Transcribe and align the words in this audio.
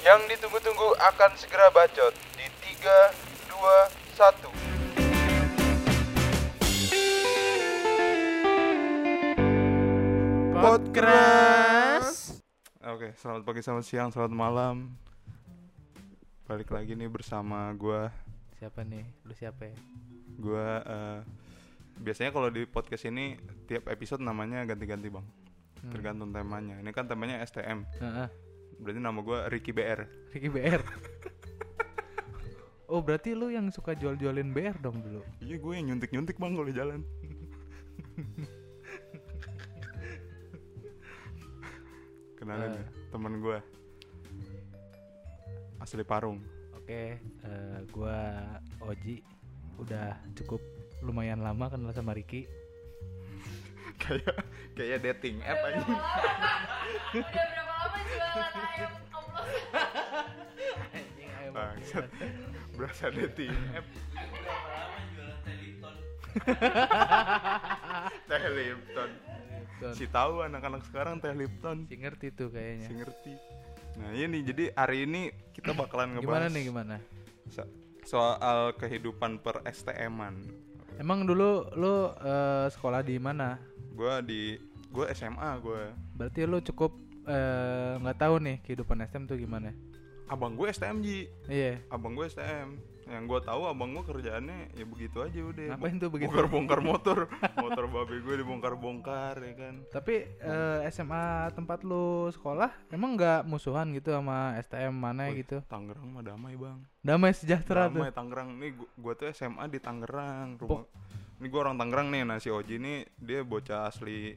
Yang 0.00 0.32
ditunggu-tunggu 0.32 0.96
akan 0.96 1.36
segera 1.36 1.68
bacot 1.68 2.16
di 2.32 2.48
3, 2.48 3.12
2, 3.52 4.16
1. 4.16 4.48
Podcast. 10.56 12.40
Oke, 12.80 13.12
selamat 13.20 13.44
pagi, 13.44 13.60
selamat 13.60 13.84
siang, 13.84 14.08
selamat 14.08 14.32
malam. 14.32 14.96
Balik 16.48 16.72
lagi 16.72 16.96
nih 16.96 17.12
bersama 17.12 17.68
gua. 17.76 18.08
Siapa 18.56 18.80
nih? 18.80 19.04
Lu 19.28 19.36
siapa 19.36 19.68
ya? 19.68 19.76
Gua 20.40 20.80
eh, 20.80 21.20
biasanya 22.00 22.32
kalau 22.32 22.48
di 22.48 22.64
podcast 22.64 23.04
ini 23.04 23.36
tiap 23.68 23.84
episode 23.92 24.24
namanya 24.24 24.64
ganti-ganti, 24.64 25.12
Bang. 25.12 25.28
Hmm. 25.84 25.92
Tergantung 25.92 26.32
temanya. 26.32 26.80
Ini 26.80 26.88
kan 26.88 27.04
temanya 27.04 27.44
STM. 27.44 27.84
Heeh. 28.00 28.49
Berarti 28.80 29.00
nama 29.00 29.20
gua 29.20 29.46
Ricky 29.52 29.70
BR. 29.76 30.08
Ricky 30.32 30.48
BR. 30.48 30.80
oh, 32.90 33.04
berarti 33.04 33.36
lu 33.36 33.52
yang 33.52 33.68
suka 33.68 33.92
jual-jualin 33.92 34.50
BR 34.50 34.80
dong 34.80 35.04
dulu. 35.04 35.20
Iya, 35.44 35.60
gue 35.60 35.72
yang 35.76 35.86
nyuntik-nyuntik, 35.92 36.40
Bang, 36.40 36.56
kalau 36.56 36.66
di 36.66 36.74
jalan. 36.74 37.04
Kenalin 42.40 42.72
Eh. 42.72 42.80
ya, 42.80 42.84
temen 43.12 43.36
gue 43.44 43.60
asli 45.80 46.04
Parung. 46.04 46.40
Oke, 46.76 47.20
eh, 47.20 47.78
gua 47.92 48.40
Oji. 48.84 49.20
Udah 49.80 50.16
cukup 50.36 50.60
lumayan 51.04 51.40
lama 51.40 51.68
kenal 51.72 51.92
sama 51.92 52.12
Ricky. 52.12 52.48
Kayak 54.00 54.36
kayak 54.74 54.98
dating 55.02 55.38
app 55.42 55.60
aja. 55.60 55.80
Udah 55.80 55.96
berapa 57.12 57.72
lama 57.72 57.98
jualan 58.00 58.48
ayam 58.56 58.92
oplos? 59.12 59.48
Anjing 60.90 61.30
ayo 61.30 61.50
Bangsat. 61.50 62.06
Berasa 62.74 63.06
dating 63.10 63.54
app. 63.72 63.86
Teh 68.26 68.44
Lipton. 68.48 69.10
Si 69.96 70.04
tahu 70.06 70.44
anak-anak 70.44 70.82
sekarang 70.86 71.18
Teh 71.18 71.32
Lipton. 71.32 71.88
Si 71.88 71.96
ngerti 71.96 72.26
tuh 72.30 72.48
Si 72.48 72.54
kayaknya. 72.54 72.88
ngerti. 72.94 73.32
Nah, 73.98 74.10
ini 74.14 74.38
jadi 74.40 74.70
hari 74.72 75.04
ini 75.04 75.22
kita 75.50 75.74
bakalan 75.74 76.14
Gimana 76.14 76.46
ngebahas 76.46 76.54
nih 76.54 76.62
gimana? 76.64 76.96
so- 77.50 77.68
soal 78.00 78.72
kehidupan 78.74 79.42
per 79.42 79.60
STM-an. 79.66 80.40
Emang 80.96 81.24
dulu 81.24 81.68
lu 81.74 81.94
eh, 82.14 82.66
sekolah 82.70 83.02
di 83.02 83.18
mana? 83.18 83.58
Gue 84.00 84.16
di 84.24 84.42
gue 84.88 85.06
SMA 85.12 85.60
gue. 85.60 85.92
Berarti 86.16 86.48
lu 86.48 86.64
cukup 86.64 86.96
eh, 87.28 88.00
nggak 88.00 88.16
tahu 88.16 88.34
nih 88.40 88.56
kehidupan 88.64 89.04
STM 89.04 89.28
tuh 89.28 89.36
gimana? 89.36 89.76
Abang 90.24 90.56
gue 90.56 90.72
STM 90.72 91.04
Ji. 91.04 91.28
Iya. 91.44 91.84
Abang 91.92 92.16
gue 92.16 92.24
STM. 92.24 92.80
Yang 93.04 93.24
gue 93.28 93.40
tahu 93.44 93.66
abang 93.68 93.92
gue 93.92 94.00
kerjaannya 94.00 94.72
ya 94.72 94.88
begitu 94.88 95.20
aja 95.20 95.40
udah. 95.44 95.76
Ngapain 95.76 96.00
tuh 96.00 96.08
begitu? 96.08 96.32
Bongkar-bongkar 96.32 96.80
motor. 96.80 97.18
motor 97.60 97.84
babe 97.92 98.16
gue 98.24 98.34
dibongkar-bongkar 98.40 99.36
ya 99.36 99.52
kan. 99.68 99.74
Tapi 99.92 100.14
eh, 100.32 100.78
SMA 100.88 101.52
tempat 101.52 101.84
lu 101.84 102.32
sekolah 102.32 102.72
emang 102.88 103.20
nggak 103.20 103.44
musuhan 103.44 103.92
gitu 103.92 104.16
sama 104.16 104.56
STM 104.64 104.96
mana 104.96 105.28
Wih, 105.28 105.44
gitu? 105.44 105.60
Tangerang 105.68 106.08
mah 106.08 106.24
damai 106.24 106.56
bang. 106.56 106.80
Damai 107.04 107.36
sejahtera 107.36 107.92
Damai 107.92 108.08
tuh. 108.08 108.16
Tangerang. 108.16 108.48
Nih 108.56 108.72
gua 108.96 109.12
tuh 109.12 109.28
SMA 109.36 109.68
di 109.68 109.76
Tangerang. 109.76 110.56
Rumah. 110.56 110.88
Ini 111.40 111.48
gua 111.48 111.60
orang 111.64 111.80
Tangerang 111.80 112.12
nih. 112.12 112.22
Nah 112.28 112.36
si 112.36 112.52
Oji 112.52 112.76
nih 112.76 113.08
dia 113.16 113.40
bocah 113.40 113.88
asli 113.88 114.36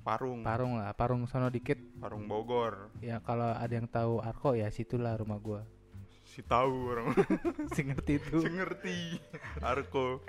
Parung. 0.00 0.40
Parung 0.40 0.80
lah, 0.80 0.96
Parung 0.96 1.28
sono 1.28 1.52
dikit. 1.52 1.76
Parung 2.00 2.24
Bogor. 2.24 2.88
Ya 3.04 3.20
kalau 3.20 3.52
ada 3.52 3.68
yang 3.68 3.84
tahu 3.84 4.24
Arko 4.24 4.56
ya 4.56 4.72
situlah 4.72 5.20
rumah 5.20 5.36
gua. 5.36 5.68
Si 6.24 6.40
tahu 6.40 6.96
orang. 6.96 7.12
si 7.76 7.84
ngerti 7.84 8.12
itu. 8.16 8.40
si 8.40 8.48
ngerti. 8.48 9.20
Arko. 9.60 10.24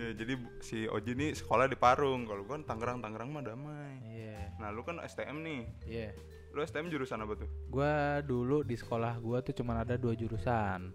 ya, 0.00 0.16
jadi 0.16 0.40
si 0.64 0.88
Oji 0.88 1.12
nih 1.12 1.36
sekolah 1.36 1.68
di 1.68 1.76
Parung. 1.76 2.24
Kalau 2.24 2.48
gua 2.48 2.56
kan 2.56 2.72
Tangerang 2.72 3.04
Tangerang 3.04 3.28
mah 3.36 3.44
damai. 3.44 4.00
Iya. 4.08 4.56
Nah 4.64 4.72
lu 4.72 4.80
kan 4.80 4.96
STM 5.04 5.44
nih. 5.44 5.60
Iya. 5.84 6.08
Lu 6.56 6.64
STM 6.64 6.88
jurusan 6.88 7.20
apa 7.20 7.36
tuh? 7.36 7.48
Gua 7.68 8.24
dulu 8.24 8.64
di 8.64 8.80
sekolah 8.80 9.20
gua 9.20 9.44
tuh 9.44 9.52
cuma 9.52 9.76
ada 9.76 10.00
dua 10.00 10.16
jurusan, 10.16 10.88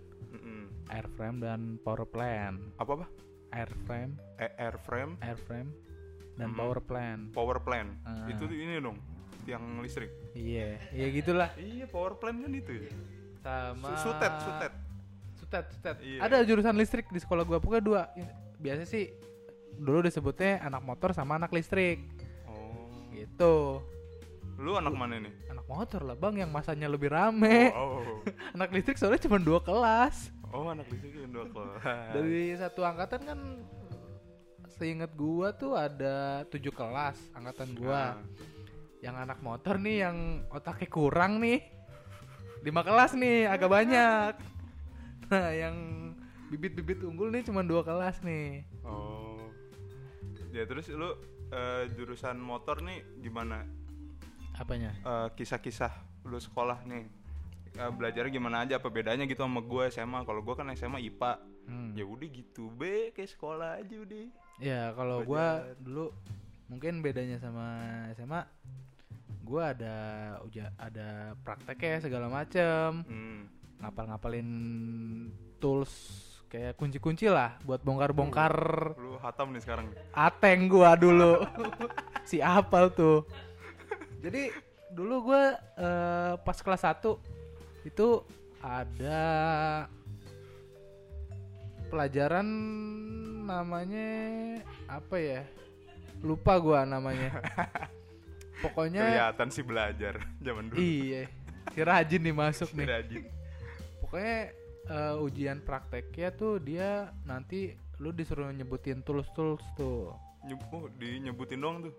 airframe 0.90 1.38
dan 1.38 1.78
power 1.86 2.10
plant. 2.10 2.58
Apa 2.82 2.92
apa? 2.98 3.06
Airframe, 3.50 4.14
E- 4.36 4.54
airframe, 4.58 5.14
airframe 5.20 5.70
dan 6.36 6.52
Hmm. 6.52 6.58
power 6.58 6.80
plant. 6.80 7.32
power 7.32 7.58
plant. 7.58 7.90
Ah. 8.04 8.28
Itu 8.28 8.46
ini 8.46 8.78
dong, 8.78 9.00
tiang 9.44 9.80
listrik. 9.80 10.12
Iya, 10.32 10.78
iya 10.92 11.08
gitulah. 11.10 11.50
Iya, 11.56 11.88
power 11.88 12.16
plant 12.16 12.38
kan 12.40 12.52
itu 12.52 12.72
ya. 12.78 12.92
Sama 13.40 13.88
Su- 13.96 14.12
Sutet, 14.12 14.34
sutet. 14.40 14.74
Sutet, 15.34 15.66
sutet. 15.72 15.98
Iya. 16.02 16.20
Ada 16.22 16.44
jurusan 16.44 16.76
listrik 16.76 17.08
di 17.08 17.18
sekolah 17.18 17.42
gua 17.42 17.58
pokoknya 17.58 17.82
dua. 17.82 18.02
Biasa 18.58 18.84
sih 18.84 19.10
dulu 19.74 20.02
disebutnya 20.02 20.60
anak 20.60 20.82
motor 20.82 21.10
sama 21.12 21.36
anak 21.36 21.50
listrik. 21.50 22.04
Oh. 22.46 23.08
Gitu. 23.10 23.82
Lu 24.58 24.74
anak 24.74 24.92
mana 24.92 25.18
nih? 25.18 25.34
Anak 25.48 25.66
motor 25.66 26.02
lah 26.02 26.14
bang 26.14 26.42
yang 26.42 26.50
masanya 26.50 26.86
lebih 26.86 27.08
rame. 27.08 27.70
Oh. 27.72 28.02
Anak 28.58 28.74
listrik 28.74 28.98
soalnya 28.98 29.22
cuma 29.22 29.38
dua 29.38 29.62
kelas. 29.62 30.34
Oh, 30.56 30.72
anak 30.72 30.88
listrik 30.88 31.16
yang 31.16 31.32
dua 31.36 31.46
kelas. 31.52 32.14
Dari 32.16 32.44
satu 32.56 32.82
angkatan 32.88 33.22
kan 33.28 33.40
seingat 34.78 35.12
gua 35.18 35.52
tuh 35.52 35.76
ada 35.76 36.48
tujuh 36.48 36.72
kelas 36.72 37.18
angkatan 37.36 37.76
gua. 37.76 38.16
Nah, 38.16 38.46
Yang 38.98 39.16
anak 39.30 39.40
motor 39.46 39.76
nih 39.78 39.98
yang 40.10 40.18
otaknya 40.50 40.90
kurang 40.90 41.38
nih. 41.38 41.62
Lima 42.66 42.82
kelas 42.82 43.14
nih 43.14 43.46
agak 43.46 43.70
banyak. 43.70 44.34
Nah 45.28 45.50
yang 45.54 45.76
bibit-bibit 46.50 47.04
unggul 47.04 47.30
nih 47.30 47.44
cuma 47.46 47.62
dua 47.62 47.86
kelas 47.86 48.24
nih. 48.24 48.66
Oh. 48.82 49.52
Ya 50.50 50.66
terus 50.66 50.90
lu 50.90 51.14
eh, 51.54 51.92
jurusan 51.94 52.42
motor 52.42 52.82
nih 52.82 53.06
gimana? 53.22 53.68
Apanya? 54.58 54.98
Eh, 55.06 55.28
kisah-kisah 55.38 55.94
lu 56.26 56.42
sekolah 56.42 56.82
nih. 56.90 57.06
Eh, 57.78 57.92
belajarnya 57.94 58.32
gimana 58.34 58.66
aja? 58.66 58.82
Apa 58.82 58.90
bedanya 58.90 59.24
gitu 59.24 59.40
sama 59.40 59.62
gue 59.62 59.84
SMA 59.90 60.26
kalau 60.26 60.42
gue 60.42 60.56
kan 60.58 60.66
SMA 60.74 60.98
IPA 61.06 61.58
Hmm. 61.68 61.92
ya 62.00 62.08
udah 62.08 62.28
gitu 62.32 62.72
be 62.72 63.12
kayak 63.12 63.28
sekolah 63.28 63.84
aja 63.84 63.96
udah. 64.00 64.24
Ya 64.58 64.82
kalau 64.96 65.20
gua 65.28 65.68
dulu 65.84 66.16
mungkin 66.72 67.04
bedanya 67.04 67.36
sama 67.44 67.68
SMA 68.16 68.48
gua 69.44 69.76
ada 69.76 69.96
uja 70.48 70.72
ada 70.80 71.36
prakteknya 71.44 72.00
segala 72.02 72.32
macem. 72.32 73.04
Hmm. 73.04 73.52
ngapal-ngapalin 73.78 74.50
tools 75.62 75.92
kayak 76.50 76.74
kunci-kunci 76.82 77.30
lah 77.30 77.60
buat 77.62 77.84
bongkar-bongkar. 77.86 78.56
Lu 78.98 79.20
hatam 79.22 79.54
nih 79.54 79.62
sekarang. 79.62 79.92
Ateng 80.16 80.72
gua 80.72 80.96
dulu. 80.98 81.44
Si 82.28 82.40
apal 82.44 82.92
tuh. 82.92 83.24
Jadi 84.24 84.52
dulu 84.92 85.30
gua 85.30 85.52
eh, 85.78 86.34
pas 86.42 86.58
kelas 86.64 86.84
1 86.84 87.37
itu 87.88 88.22
ada 88.60 89.24
pelajaran 91.88 92.48
namanya 93.48 94.10
apa 94.92 95.16
ya? 95.16 95.42
Lupa 96.20 96.60
gua 96.60 96.84
namanya. 96.84 97.32
Pokoknya 98.64 99.06
kelihatan 99.06 99.48
sih 99.54 99.64
belajar 99.64 100.20
zaman 100.42 100.68
dulu. 100.68 100.82
Iya 100.82 101.30
si 101.78 101.86
rajin 101.86 102.22
nih 102.24 102.36
masuk 102.36 102.70
nih. 102.74 102.88
rajin. 102.90 103.24
Pokoknya 104.02 104.38
eh, 104.90 105.16
ujian 105.22 105.62
prakteknya 105.62 106.34
tuh 106.34 106.58
dia 106.58 107.14
nanti 107.22 107.78
lu 108.02 108.10
disuruh 108.10 108.50
nyebutin 108.50 109.06
tools 109.06 109.30
tools 109.38 109.64
tuh. 109.78 110.10
Nyeb 110.42 110.58
oh, 110.74 110.90
di 110.96 111.22
nyebutin 111.22 111.62
dong 111.62 111.86
tuh. 111.86 111.94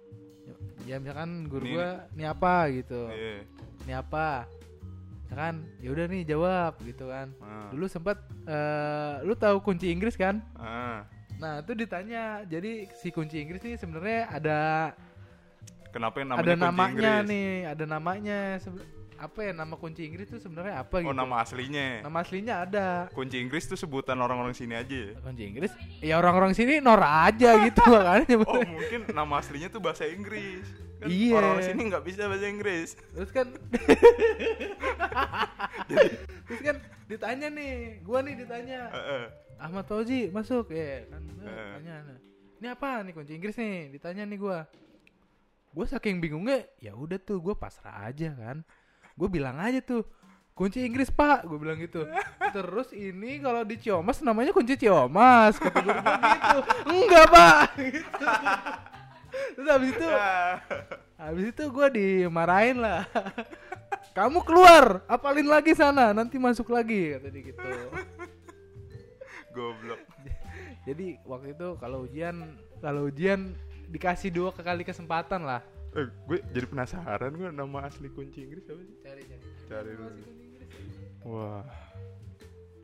Ya 0.88 0.97
misalkan 0.97 1.47
guru 1.47 1.62
Ini- 1.69 1.75
gua 1.78 1.91
ini 2.16 2.25
apa? 2.25 2.54
gitu. 2.72 3.06
Iya. 3.12 3.47
Ini 3.87 3.93
apa 3.94 4.50
misalkan 5.28 5.61
ya 5.84 5.89
udah 5.93 6.05
nih 6.09 6.22
jawab 6.25 6.72
gitu 6.80 7.04
kan. 7.13 7.28
Ah. 7.45 7.69
dulu 7.69 7.84
sempet 7.84 8.16
eh, 8.48 9.15
lu 9.28 9.36
tahu 9.36 9.60
kunci 9.60 9.92
Inggris 9.92 10.16
kan? 10.16 10.41
Ah. 10.57 11.04
nah 11.36 11.60
itu 11.60 11.77
ditanya. 11.77 12.48
Jadi 12.48 12.89
si 12.97 13.13
kunci 13.13 13.36
Inggris 13.45 13.60
nih 13.60 13.77
sebenarnya 13.77 14.33
ada 14.33 14.60
kenapa 15.92 16.25
yang 16.25 16.33
namanya 16.33 16.48
ada 16.48 16.53
kunci 16.57 16.65
namanya 16.65 17.13
Inggris? 17.21 17.28
nih 17.28 17.48
ada 17.69 17.84
namanya. 17.84 18.39
Apa 19.19 19.51
ya 19.51 19.53
nama 19.53 19.75
kunci 19.75 20.07
Inggris 20.07 20.30
tuh 20.30 20.39
sebenarnya 20.39 20.80
apa 20.80 21.03
oh 21.03 21.10
gitu? 21.10 21.13
nama 21.13 21.45
aslinya. 21.45 22.07
Nama 22.09 22.19
aslinya 22.25 22.54
ada. 22.65 22.89
Kunci 23.13 23.36
Inggris 23.36 23.69
tuh 23.69 23.77
sebutan 23.77 24.16
orang-orang 24.16 24.57
sini 24.57 24.78
aja 24.78 24.95
ya? 24.95 25.13
Kunci 25.21 25.42
Inggris? 25.45 25.72
Ya 26.01 26.16
orang-orang 26.16 26.57
sini 26.57 26.80
Nora 26.80 27.28
aja 27.28 27.60
gitu 27.69 27.83
makanya 27.92 28.34
oh 28.48 28.63
mungkin 28.65 29.01
nama 29.13 29.45
aslinya 29.45 29.69
tuh 29.69 29.83
bahasa 29.84 30.09
Inggris 30.09 30.88
kan 30.98 31.06
Iya. 31.06 31.34
orang 31.34 31.62
sini 31.62 31.83
nggak 31.86 32.04
bisa 32.04 32.27
bahasa 32.27 32.47
Inggris. 32.47 32.89
Terus 33.15 33.30
kan 33.30 33.47
terus 36.47 36.60
kan 36.60 36.77
ditanya 37.06 37.48
nih 37.48 37.72
gua 38.03 38.18
nih 38.21 38.34
ditanya. 38.36 38.80
Heeh. 38.91 39.24
Ahmad 39.59 39.84
Fauzi 39.86 40.28
masuk. 40.28 40.71
Ya 40.71 41.06
kan 41.06 41.22
gua 41.34 41.47
Eh. 41.47 41.68
tanya 41.77 41.95
nah, 42.04 42.18
ini 42.59 42.66
apa? 42.68 42.91
Nih 43.03 43.12
kunci 43.12 43.33
Inggris 43.34 43.54
nih. 43.54 43.95
Ditanya 43.95 44.22
nih 44.24 44.39
gua. 44.39 44.66
Gua 45.71 45.84
saking 45.84 46.18
bingungnya 46.18 46.66
ya 46.78 46.92
udah 46.92 47.18
tuh 47.18 47.39
gua 47.39 47.54
pasrah 47.54 48.04
aja 48.04 48.34
kan. 48.34 48.62
Gue 49.15 49.27
bilang 49.27 49.59
aja 49.59 49.83
tuh 49.83 50.06
kunci 50.54 50.78
Inggris 50.80 51.10
pak. 51.10 51.42
Gue 51.42 51.59
bilang 51.59 51.74
gitu. 51.74 52.06
Terus 52.48 52.91
ini 52.91 53.39
kalau 53.39 53.62
di 53.62 53.74
Ciomas 53.77 54.22
namanya 54.22 54.54
kunci 54.54 54.78
Ciomas 54.78 55.59
kata 55.59 55.78
gue 55.83 55.91
gitu. 55.91 56.59
Enggak 56.86 57.27
pak. 57.27 57.59
gitu. 57.78 58.27
terus 59.54 59.68
habis 59.68 59.91
itu 59.92 60.09
habis 61.16 61.45
itu 61.50 61.62
gue 61.68 61.86
dimarahin 61.92 62.78
lah 62.78 63.04
kamu 64.12 64.42
keluar 64.42 65.00
apalin 65.06 65.47
lagi 65.47 65.72
sana 65.72 66.10
nanti 66.12 66.36
masuk 66.36 66.68
lagi 66.68 67.16
kata 67.16 67.28
dia 67.30 67.42
gitu 67.48 67.68
Goblok. 69.48 70.00
jadi 70.86 71.18
waktu 71.24 71.53
itu 71.53 71.68
kalau 71.77 72.04
ujian 72.04 72.36
kalau 72.78 73.09
ujian 73.09 73.53
dikasih 73.89 74.30
dua 74.30 74.50
kali 74.53 74.84
kesempatan 74.84 75.42
lah 75.42 75.62
Eh, 75.97 76.04
gue 76.28 76.39
jadi 76.53 76.68
penasaran 76.68 77.33
gue 77.33 77.48
nama 77.48 77.89
asli 77.89 78.12
kunci 78.12 78.44
Inggris 78.44 78.68
apa 78.68 78.83
sih? 78.84 78.97
cari 79.01 79.22
cari 79.24 79.44
Cari 79.66 79.92
dulu. 79.97 80.21
Wah. 81.24 81.65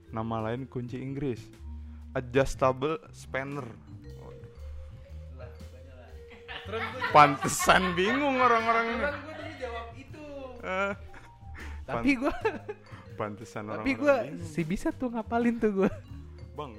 Nama 0.08 0.37
lain 0.49 0.64
kunci 0.64 0.96
Inggris. 0.96 1.44
Adjustable 2.17 2.96
spanner. 3.12 3.69
Pantesan 7.11 7.93
bingung 7.93 8.37
orang-orang 8.37 8.87
ini. 8.88 9.02
kan 9.02 9.14
gue 9.16 9.34
dulu 9.34 9.52
jawab 9.56 9.87
itu 9.94 10.25
Eh, 10.61 10.93
tapi 11.84 12.11
gue 12.16 12.34
pantesan 13.14 13.64
orang 13.66 13.78
tapi 13.78 13.93
gue 13.94 14.14
si 14.43 14.62
bisa 14.62 14.88
tuh 14.90 15.08
ngapalin 15.08 15.56
tuh 15.56 15.72
gue 15.76 15.90
Bang, 16.52 16.72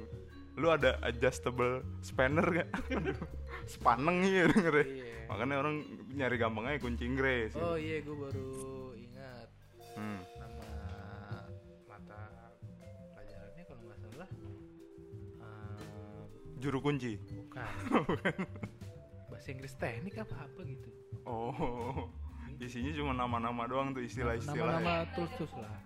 lu 0.55 0.67
ada 0.67 0.97
adjustable 1.01 1.83
spanner 1.99 2.43
gak? 2.55 2.67
Aduh, 2.89 3.13
Sepaneng 3.71 4.21
ya 4.21 4.47
denger 4.47 4.73
ya. 4.75 4.85
Iya. 4.85 5.13
Makanya 5.25 5.55
orang 5.57 5.75
nyari 6.11 6.35
gampangnya 6.35 6.77
kunci 6.77 7.03
Inggris. 7.03 7.51
oh 7.55 7.75
iya 7.75 7.99
gue 7.99 8.15
baru 8.15 8.49
ingat 8.95 9.47
Hmm. 9.93 10.19
nama 10.35 10.67
mata 11.85 12.19
pelajarannya 13.13 13.63
kalau 13.63 13.81
nggak 13.81 13.99
salah 14.01 14.29
eh, 15.39 16.21
Juru 16.57 16.79
kunci. 16.81 17.15
bukan 17.15 17.63
bahasa 19.45 19.53
Inggris 19.53 19.77
teknik 19.77 20.17
apa 20.17 20.35
apa 20.41 20.59
gitu 20.65 20.89
Oh. 21.25 22.09
Isinya 22.57 22.93
cuma 22.97 23.13
nama-nama 23.13 23.65
doang 23.65 23.93
tuh 23.93 24.01
istilah-istilah. 24.01 24.81
nama-nama 24.81 25.05
tools 25.13 25.53
lah 25.53 25.77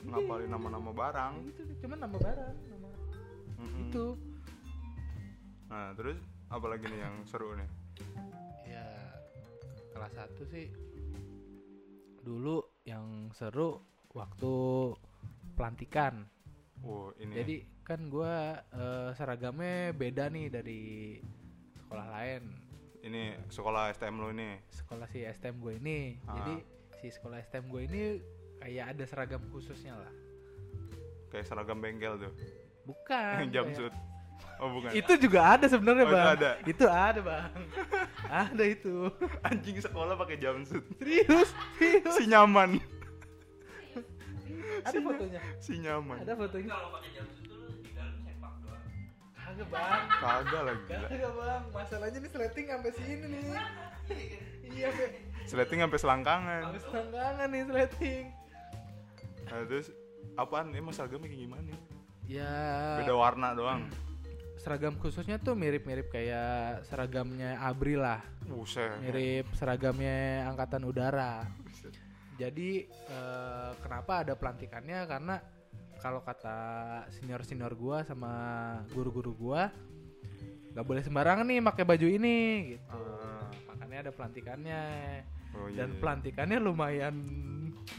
Ngapalin 0.00 0.46
nama-nama 0.48 0.90
barang. 0.90 1.34
Ya 1.40 1.46
gitu 1.48 1.60
cuma 1.82 1.94
nama 1.96 2.14
barang 2.16 2.54
nama 2.68 2.88
Mm-mm. 3.58 3.82
itu 3.84 4.06
Nah, 5.66 5.90
terus 5.94 6.18
apa 6.46 6.66
lagi 6.66 6.86
nih 6.86 7.00
yang 7.00 7.14
seru 7.24 7.50
nih? 7.54 7.66
ya 8.64 8.86
kelas 9.90 10.14
satu 10.14 10.42
sih 10.46 10.70
dulu 12.20 12.58
yang 12.84 13.30
seru 13.32 13.82
waktu 14.08 14.54
pelantikan 15.54 16.30
Oh, 16.80 17.10
ini. 17.16 17.34
jadi 17.36 17.56
kan 17.82 18.06
gua 18.06 18.54
eh, 18.66 19.10
seragamnya 19.12 19.90
beda 19.92 20.26
nih 20.26 20.46
dari 20.48 20.82
sekolah 21.90 22.06
lain 22.12 22.42
ini 23.00 23.22
sekolah 23.50 23.82
STM 23.90 24.14
lo 24.14 24.28
ini. 24.30 24.50
sekolah 24.70 25.06
si 25.08 25.18
STM 25.20 25.58
gue 25.58 25.74
ini 25.74 25.98
Ah. 26.22 26.34
jadi 26.36 26.54
si 26.94 27.10
sekolah 27.10 27.42
STM 27.42 27.66
gue 27.66 27.82
ini 27.84 28.02
kayak 28.58 28.94
ada 28.94 29.04
seragam 29.04 29.42
khususnya 29.50 29.98
lah 29.98 30.12
Kayak 31.28 31.46
seragam 31.46 31.78
bengkel 31.78 32.14
tuh. 32.16 32.30
bukan 32.84 33.46
jumpsuit. 33.54 33.90
Oh, 34.56 34.70
bukan. 34.70 34.92
itu 34.92 35.12
juga 35.18 35.40
ada 35.50 35.66
sebenarnya 35.66 36.04
Oh, 36.04 36.06
itu 36.06 36.14
bang 36.14 36.28
ada. 36.32 36.50
itu 36.64 36.84
ada 36.86 37.20
bang 37.20 37.50
ada 38.46 38.64
itu 38.64 38.94
Anjing 39.42 39.78
sekolah 39.80 40.14
pakai 40.16 40.36
jumpsuit. 40.36 40.84
serius 40.96 41.50
serius 41.74 42.14
Si 42.14 42.24
nyaman. 42.24 42.78
ada 44.80 44.98
fotonya 44.98 45.40
Si 45.58 45.74
nyaman. 45.76 46.18
ada 46.20 46.32
fotonya 46.34 46.70
Kalau 46.70 46.88
pakai 46.92 47.10
jam 47.12 47.26
kagak 49.60 49.68
bang 49.70 50.02
Kagak 50.16 50.62
lagi 50.64 50.82
kagak 50.88 51.32
bang 51.34 51.62
masalahnya 51.70 52.18
nih 52.18 52.30
sleting 52.30 52.66
sampai 52.66 52.90
sini 52.92 53.24
nih 53.26 53.42
iya 54.70 54.88
Sleting 55.42 55.78
sampai 55.80 55.98
selangkangan. 55.98 56.60
sampai 56.64 56.80
selangkangan 56.80 57.48
nih 57.48 57.62
sleting 57.66 58.24
Nah, 59.42 59.66
terus 59.66 59.90
apaan? 60.34 60.70
Emang 60.70 60.94
seragamnya 60.94 61.26
kayak 61.26 61.42
gimana? 61.42 61.74
ya 62.24 62.54
Beda 62.96 63.12
warna 63.12 63.50
doang. 63.52 63.82
seragam 64.54 64.94
khususnya 64.94 65.36
tuh 65.36 65.52
mirip-mirip 65.52 66.06
kayak 66.08 66.84
seragamnya 66.84 67.58
Abri 67.58 67.96
lah 67.96 68.20
Buset. 68.42 68.92
mirip 69.00 69.48
seragamnya 69.52 70.44
angkatan 70.46 70.84
udara 70.84 71.48
Buset. 71.58 71.96
jadi 72.36 72.84
eh, 72.86 73.70
kenapa 73.80 74.20
ada 74.20 74.36
pelantikannya 74.36 74.98
karena 75.04 75.36
kalau 76.00 76.20
kata 76.20 76.58
senior 77.12 77.40
senior 77.42 77.72
gua 77.72 78.02
sama 78.02 78.32
guru-guru 78.90 79.32
gua 79.32 79.68
nggak 80.70 80.86
boleh 80.86 81.02
sembarangan 81.02 81.44
nih 81.44 81.60
pakai 81.60 81.84
baju 81.84 82.06
ini 82.06 82.38
gitu 82.72 82.94
Ah. 82.94 83.46
makanya 83.68 84.08
ada 84.08 84.12
pelantikannya 84.12 84.82
Oh, 85.50 85.66
iya, 85.66 85.82
dan 85.82 85.88
iya. 85.90 85.98
pelantikannya 85.98 86.58
lumayan 86.58 87.14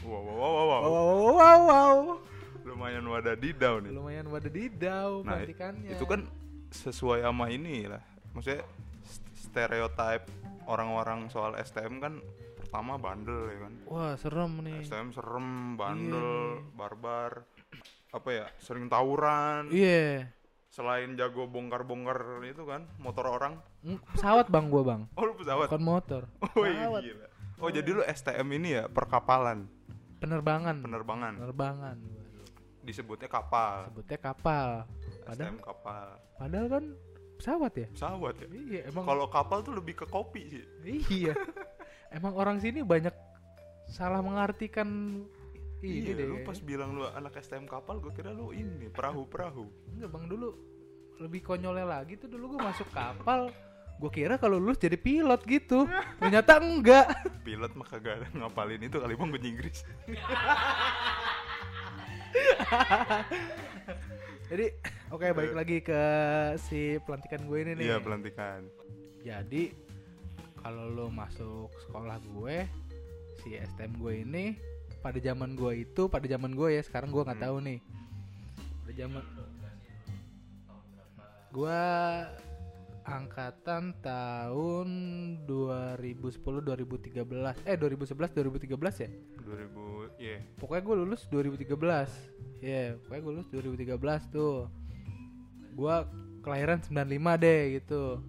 Wow, 0.00 0.18
wow, 0.18 0.32
wow, 0.32 0.52
wow, 0.52 0.64
wow. 0.64 0.80
wow 0.80 1.32
wow 1.32 1.58
wow. 1.62 1.96
Lumayan 2.62 3.04
wadadidau 3.04 3.76
nih. 3.78 3.90
lumayan 3.92 4.26
wadadidau 4.26 5.20
Nah, 5.20 5.36
pelantikannya 5.36 5.90
itu 5.92 6.04
kan 6.06 6.20
sesuai 6.70 7.20
sama 7.20 7.50
ini 7.50 7.84
lah. 7.84 8.00
Maksudnya 8.32 8.64
st- 9.04 9.28
stereotip 9.36 10.24
orang-orang 10.64 11.28
soal 11.28 11.52
STM 11.54 12.00
kan 12.00 12.22
pertama 12.72 12.96
bandel 12.96 13.52
ya 13.52 13.58
kan. 13.60 13.72
wah 13.84 14.12
serem 14.16 14.64
nih 14.64 14.80
STM 14.80 15.12
serem, 15.12 15.48
bandel, 15.76 16.24
Iya. 16.56 16.72
barbar. 16.72 17.44
Apa 18.08 18.28
ya? 18.32 18.46
Sering 18.56 18.88
tawuran. 18.88 19.68
iya 19.68 20.32
Selain 20.66 21.12
jago 21.12 21.44
bongkar-bongkar 21.44 22.16
itu 22.42 22.64
kan 22.64 22.88
motor 22.96 23.28
orang. 23.28 23.60
Mm, 23.84 24.00
pesawat 24.08 24.48
bang 24.48 24.72
gua 24.72 24.82
bang 24.86 25.02
Oh, 25.12 25.20
lu 25.22 25.36
pesawat. 25.36 25.68
bukan 25.68 25.84
motor 25.84 26.22
Oh 26.56 26.64
iya 26.64 26.88
gila. 26.88 27.26
Oh, 27.60 27.68
jadi 27.68 27.88
lu 27.92 28.00
STM 28.02 28.48
ini 28.54 28.68
ya 28.72 28.88
perkapalan, 28.88 29.68
penerbangan 30.16 30.80
penerbangan. 30.80 31.32
penerbangan 31.36 31.96
Disebutnya 32.80 33.28
kapal. 33.28 33.84
sebutnya 33.86 34.16
kapal 34.18 34.68
padahal 35.22 35.52
STM 35.52 35.58
kapal. 35.60 36.06
padahal 36.34 36.66
kan 36.70 36.84
pesawat 37.36 37.72
ya 37.76 37.86
Pesawat 37.92 38.34
ya. 38.34 38.46
iya 38.50 38.80
emang 38.88 39.04
Kalau 39.04 39.28
kapal 39.28 39.60
tuh 39.60 39.76
lebih 39.76 39.92
ke 39.94 40.06
kopi 40.08 40.40
sih. 40.48 40.64
iya 41.12 41.36
emang 42.12 42.32
orang 42.36 42.60
sini 42.60 42.84
banyak 42.84 43.12
salah 43.88 44.20
mengartikan 44.24 45.20
ini 45.82 46.14
iya, 46.14 46.14
deh 46.14 46.26
lu 46.30 46.38
pas 46.46 46.54
bilang 46.62 46.94
lu 46.94 47.02
anak 47.10 47.42
STM 47.42 47.66
kapal, 47.66 47.98
gue 47.98 48.14
kira 48.14 48.30
lu 48.30 48.54
ini 48.54 48.86
perahu-perahu. 48.86 49.66
enggak 49.98 50.10
bang 50.14 50.24
dulu 50.30 50.48
lebih 51.18 51.42
konyolnya 51.42 51.86
lagi 51.86 52.14
tuh 52.14 52.30
dulu 52.30 52.54
gue 52.56 52.60
masuk 52.62 52.86
kapal 52.94 53.50
gue 54.02 54.10
kira 54.10 54.34
kalau 54.34 54.58
lulus 54.58 54.82
jadi 54.82 54.98
pilot 54.98 55.42
gitu 55.46 55.86
ternyata 56.22 56.58
enggak 56.58 57.06
Pilot 57.42 57.74
mah 57.74 57.86
kagak 57.86 58.22
ada 58.22 58.26
ngapalin 58.34 58.82
itu 58.82 58.98
kali 58.98 59.14
bang 59.18 59.30
Inggris. 59.42 59.82
jadi 64.50 64.66
oke 65.10 65.26
balik 65.34 65.54
lagi 65.54 65.76
ke 65.82 66.02
si 66.62 66.98
pelantikan 67.02 67.46
gue 67.46 67.58
ini 67.62 67.72
nih 67.78 67.84
Iya 67.90 67.96
pelantikan. 68.02 68.66
jadi 69.22 69.62
kalau 70.62 70.86
lo 70.88 71.06
masuk 71.10 71.68
sekolah 71.82 72.22
gue 72.22 72.64
si 73.42 73.54
STM 73.54 73.98
gue 73.98 74.12
ini 74.22 74.44
pada 75.02 75.18
zaman 75.18 75.58
gue 75.58 75.82
itu 75.82 76.06
pada 76.06 76.22
zaman 76.24 76.54
gue 76.54 76.78
ya 76.78 76.82
sekarang 76.82 77.10
gue 77.10 77.20
nggak 77.20 77.38
Hmm. 77.38 77.46
tahu 77.50 77.56
nih. 77.60 77.78
Pada 78.82 78.92
zaman 78.94 79.22
gue 81.52 81.82
angkatan 83.02 83.92
tahun 84.00 84.88
2010 85.44 86.38
2013 86.62 87.66
eh 87.66 87.74
2011 87.74 88.30
2013 88.30 89.02
ya? 89.02 89.10
2000, 89.42 90.22
iya. 90.22 90.38
pokoknya 90.56 90.82
gue 90.86 90.96
lulus 91.02 91.22
2013 91.26 92.08
ya 92.62 92.94
pokoknya 92.96 93.20
gue 93.20 93.32
lulus 93.34 93.48
2013 93.50 93.98
tuh. 94.30 94.70
Gue 95.74 95.96
kelahiran 96.40 96.78
95 96.78 97.02
deh 97.38 97.60
gitu 97.76 98.22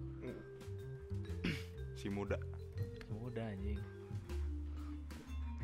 Si 2.04 2.12
muda. 2.12 2.36
udah 3.24 3.40
anjing 3.48 3.80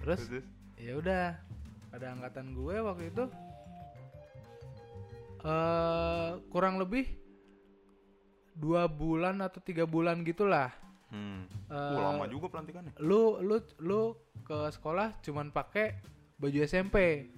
terus 0.00 0.24
Terus, 0.24 0.44
ya 0.80 0.96
udah 0.96 1.36
pada 1.92 2.16
angkatan 2.16 2.56
gue 2.56 2.76
waktu 2.80 3.12
itu 3.12 3.24
eh 5.40 6.30
kurang 6.48 6.80
lebih 6.80 7.04
dua 8.52 8.88
bulan 8.88 9.40
atau 9.40 9.60
tiga 9.60 9.84
bulan 9.84 10.24
gitulah 10.24 10.72
hmm. 11.12 11.48
Eh, 11.70 11.92
Wah, 11.94 12.16
lama 12.16 12.24
juga 12.26 12.50
pelantikannya. 12.50 12.96
lu 12.98 13.38
lu 13.44 13.60
lu 13.78 14.16
ke 14.42 14.72
sekolah 14.72 15.20
cuman 15.22 15.52
pakai 15.52 16.00
baju 16.36 16.58
SMP 16.64 17.28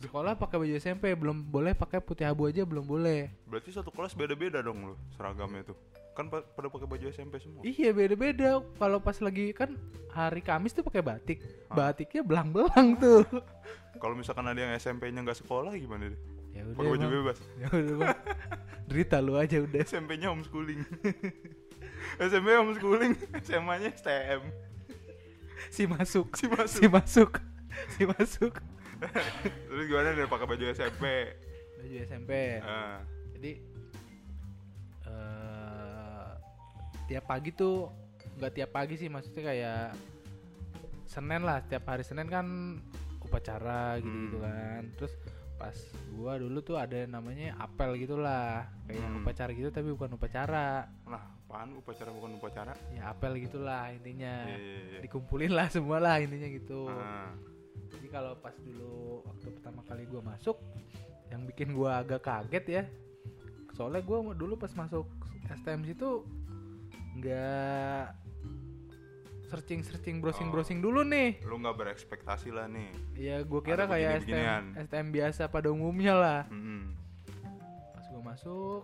sekolah 0.00 0.38
pakai 0.38 0.56
baju 0.56 0.74
SMP 0.78 1.12
belum 1.12 1.50
boleh 1.50 1.76
pakai 1.76 2.00
putih 2.00 2.24
abu 2.24 2.48
aja 2.48 2.64
belum 2.64 2.86
boleh 2.86 3.28
Berarti 3.44 3.74
satu 3.74 3.92
kelas 3.92 4.16
beda-beda 4.16 4.62
dong 4.62 4.80
lu 4.80 4.94
seragamnya 5.12 5.74
tuh. 5.74 5.78
Kan 6.12 6.26
pa- 6.26 6.44
pada 6.44 6.66
pakai 6.66 6.86
baju 6.86 7.04
SMP 7.08 7.38
semua. 7.38 7.62
Iya 7.62 7.90
beda-beda. 7.90 8.60
Kalau 8.60 8.98
pas 8.98 9.16
lagi 9.16 9.50
kan 9.50 9.72
hari 10.10 10.40
Kamis 10.40 10.72
tuh 10.72 10.82
pakai 10.82 11.00
batik. 11.00 11.38
Ah. 11.66 11.88
Batiknya 11.88 12.20
belang-belang 12.20 12.96
tuh. 12.96 13.22
Kalau 14.02 14.14
misalkan 14.14 14.44
ada 14.44 14.56
yang 14.56 14.72
SMP-nya 14.74 15.20
nggak 15.20 15.38
sekolah 15.38 15.74
gimana 15.74 16.08
deh? 16.08 16.20
ya 16.50 16.62
udah. 16.62 16.74
Pakai 16.74 16.90
baju 16.90 17.00
Bang. 17.00 17.14
bebas. 17.16 17.38
Ya 17.60 17.66
udah 17.68 17.94
bang. 17.96 18.18
Derita 18.86 19.16
lu 19.18 19.34
aja 19.34 19.56
udah. 19.60 19.80
SMP-nya 19.80 20.28
homeschooling. 20.28 20.80
SMP 22.18 22.48
homeschooling, 22.50 23.12
SMA-nya 23.40 23.94
STM. 23.94 24.42
Si 25.70 25.86
masuk. 25.86 26.34
Si 26.34 26.48
masuk. 26.48 26.74
Si 26.74 26.86
masuk. 26.88 27.30
Si 27.90 28.02
masuk. 28.02 28.54
Terus 29.68 29.84
gimana 29.86 30.10
deh 30.10 30.26
pakai 30.26 30.46
baju 30.48 30.64
SMP? 30.68 31.04
Baju 31.78 31.96
SMP. 32.02 32.58
Ah, 32.60 33.04
Jadi 33.32 33.62
tiap 37.10 37.26
pagi 37.26 37.50
tuh 37.50 37.90
nggak 38.38 38.52
tiap 38.54 38.70
pagi 38.70 38.94
sih 38.94 39.10
maksudnya 39.10 39.42
kayak 39.44 39.84
Senin 41.04 41.42
lah 41.42 41.58
tiap 41.62 41.82
hari 41.84 42.00
Senin 42.00 42.24
kan 42.24 42.46
upacara 43.20 43.98
gitu 43.98 44.06
gitu 44.06 44.36
Hmm. 44.38 44.46
kan 44.46 44.82
terus 44.94 45.12
pas 45.56 45.76
gua 46.10 46.34
dulu 46.34 46.62
tuh 46.62 46.74
ada 46.74 47.04
namanya 47.04 47.52
apel 47.58 47.92
gitulah 47.96 48.64
kayak 48.86 49.02
Hmm. 49.02 49.20
upacara 49.20 49.50
gitu 49.52 49.68
tapi 49.68 49.90
bukan 49.90 50.14
upacara 50.14 50.88
Nah, 51.04 51.20
apaan 51.44 51.76
upacara 51.76 52.08
bukan 52.08 52.30
upacara? 52.34 52.72
ya 52.90 53.10
apel 53.10 53.36
gitulah 53.38 53.90
intinya 53.90 54.46
Iya, 54.46 54.56
iya, 54.56 54.78
iya. 54.88 55.00
dikumpulin 55.02 55.52
lah 55.52 55.66
semua 55.68 55.98
lah 55.98 56.16
intinya 56.16 56.48
gitu 56.48 56.88
Ah, 56.88 57.34
jadi 57.90 58.06
kalau 58.08 58.32
pas 58.36 58.54
dulu 58.56 59.20
waktu 59.26 59.46
pertama 59.52 59.82
kali 59.84 60.06
gua 60.06 60.22
masuk 60.24 60.56
yang 61.28 61.42
bikin 61.44 61.68
gua 61.70 62.00
agak 62.00 62.22
kaget 62.22 62.64
ya 62.70 62.82
soalnya 63.72 64.00
gua 64.00 64.32
dulu 64.32 64.54
pas 64.56 64.72
masuk 64.72 65.04
STM 65.52 65.82
situ 65.84 66.24
nggak 67.20 68.04
searching 69.44 69.80
searching 69.82 70.16
browsing 70.18 70.48
browsing 70.48 70.78
dulu 70.78 71.02
nih 71.02 71.42
lu 71.42 71.58
nggak 71.58 71.74
berekspektasi 71.74 72.48
lah 72.48 72.64
nih. 72.64 72.88
ya 73.14 73.42
gua 73.42 73.60
kira 73.60 73.82
Ada 73.82 73.90
kayak. 73.90 74.12
STM 74.22 74.64
STM 74.80 75.06
biasa 75.10 75.42
pada 75.46 75.68
umumnya 75.68 76.14
lah 76.14 76.40
Mm-mm. 76.48 76.94
pas 77.92 78.04
gua 78.08 78.22
masuk 78.24 78.82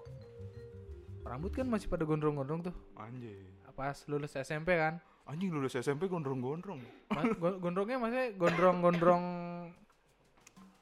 rambut 1.23 1.51
kan 1.51 1.65
masih 1.65 1.87
pada 1.87 2.03
gondrong-gondrong 2.03 2.61
tuh 2.63 2.75
Anjir. 2.95 3.47
pas 3.73 3.95
lulus 4.07 4.35
SMP 4.35 4.75
kan 4.75 4.99
Anjing 5.25 5.51
lulus 5.51 5.75
SMP 5.75 6.07
gondrong-gondrong. 6.07 6.79
Ma- 7.09 7.35
go- 7.35 7.59
gondrongnya 7.59 7.99
maksudnya 7.99 8.31
gondrong-gondrong 8.33 9.25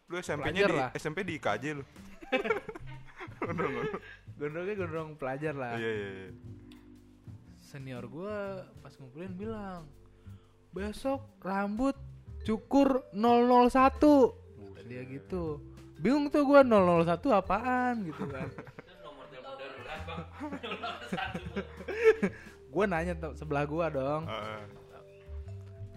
Lu 0.04 0.20
SMP-nya 0.20 0.62
di 0.62 0.74
lah. 0.74 0.90
SMP 0.92 1.24
di 1.24 1.40
IKJ 1.40 1.64
lu. 1.72 1.84
gondrong-gondrong. 3.40 4.02
gondrongnya 4.34 4.74
gondrong 4.76 5.08
pelajar 5.16 5.54
lah 5.54 5.74
Iya, 5.74 5.90
iya, 5.90 6.08
iya. 6.14 6.28
Senior 7.74 8.06
gua 8.06 8.62
pas 8.86 8.94
ngumpulin 8.94 9.34
bilang 9.34 9.82
besok 10.70 11.26
rambut 11.42 11.98
cukur 12.46 13.02
001 13.10 13.74
Kata 13.74 14.80
dia 14.86 15.02
gitu. 15.10 15.58
Bingung 15.98 16.30
tuh 16.30 16.46
gua 16.46 16.62
001 16.62 17.18
apaan 17.34 18.06
gitu 18.06 18.30
kan. 18.30 18.46
Gua 22.74 22.90
nanya 22.90 23.14
sebelah 23.34 23.66
gua 23.66 23.90
dong. 23.90 24.22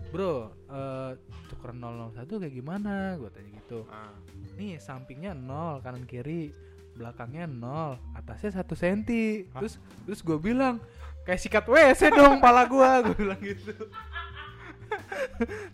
Bro 0.10 0.50
eh 0.74 1.14
cukur 1.54 1.78
001 1.78 2.26
kayak 2.26 2.56
gimana? 2.58 3.22
Gua 3.22 3.30
tanya 3.30 3.54
gitu. 3.54 3.86
Ah. 3.94 4.18
nih 4.58 4.82
sampingnya 4.82 5.38
0 5.38 5.86
kanan 5.86 6.10
kiri 6.10 6.50
belakangnya 6.98 7.46
0 7.46 8.18
atasnya 8.18 8.66
satu 8.66 8.74
senti. 8.74 9.46
Terus 9.54 9.78
terus 10.10 10.26
gue 10.26 10.42
bilang 10.42 10.82
kayak 11.28 11.44
sikat 11.44 11.66
WC 11.68 12.08
dong 12.16 12.40
pala 12.40 12.64
gua. 12.64 13.04
Gue 13.04 13.16
bilang 13.20 13.42
gitu. 13.44 13.76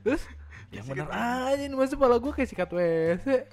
Terus 0.02 0.26
yang 0.74 0.90
bener 0.90 1.06
aja 1.14 1.62
nih 1.70 1.78
masa 1.78 1.94
pala 1.94 2.18
gua 2.18 2.34
kayak 2.34 2.50
sikat 2.50 2.74
WC 2.74 3.46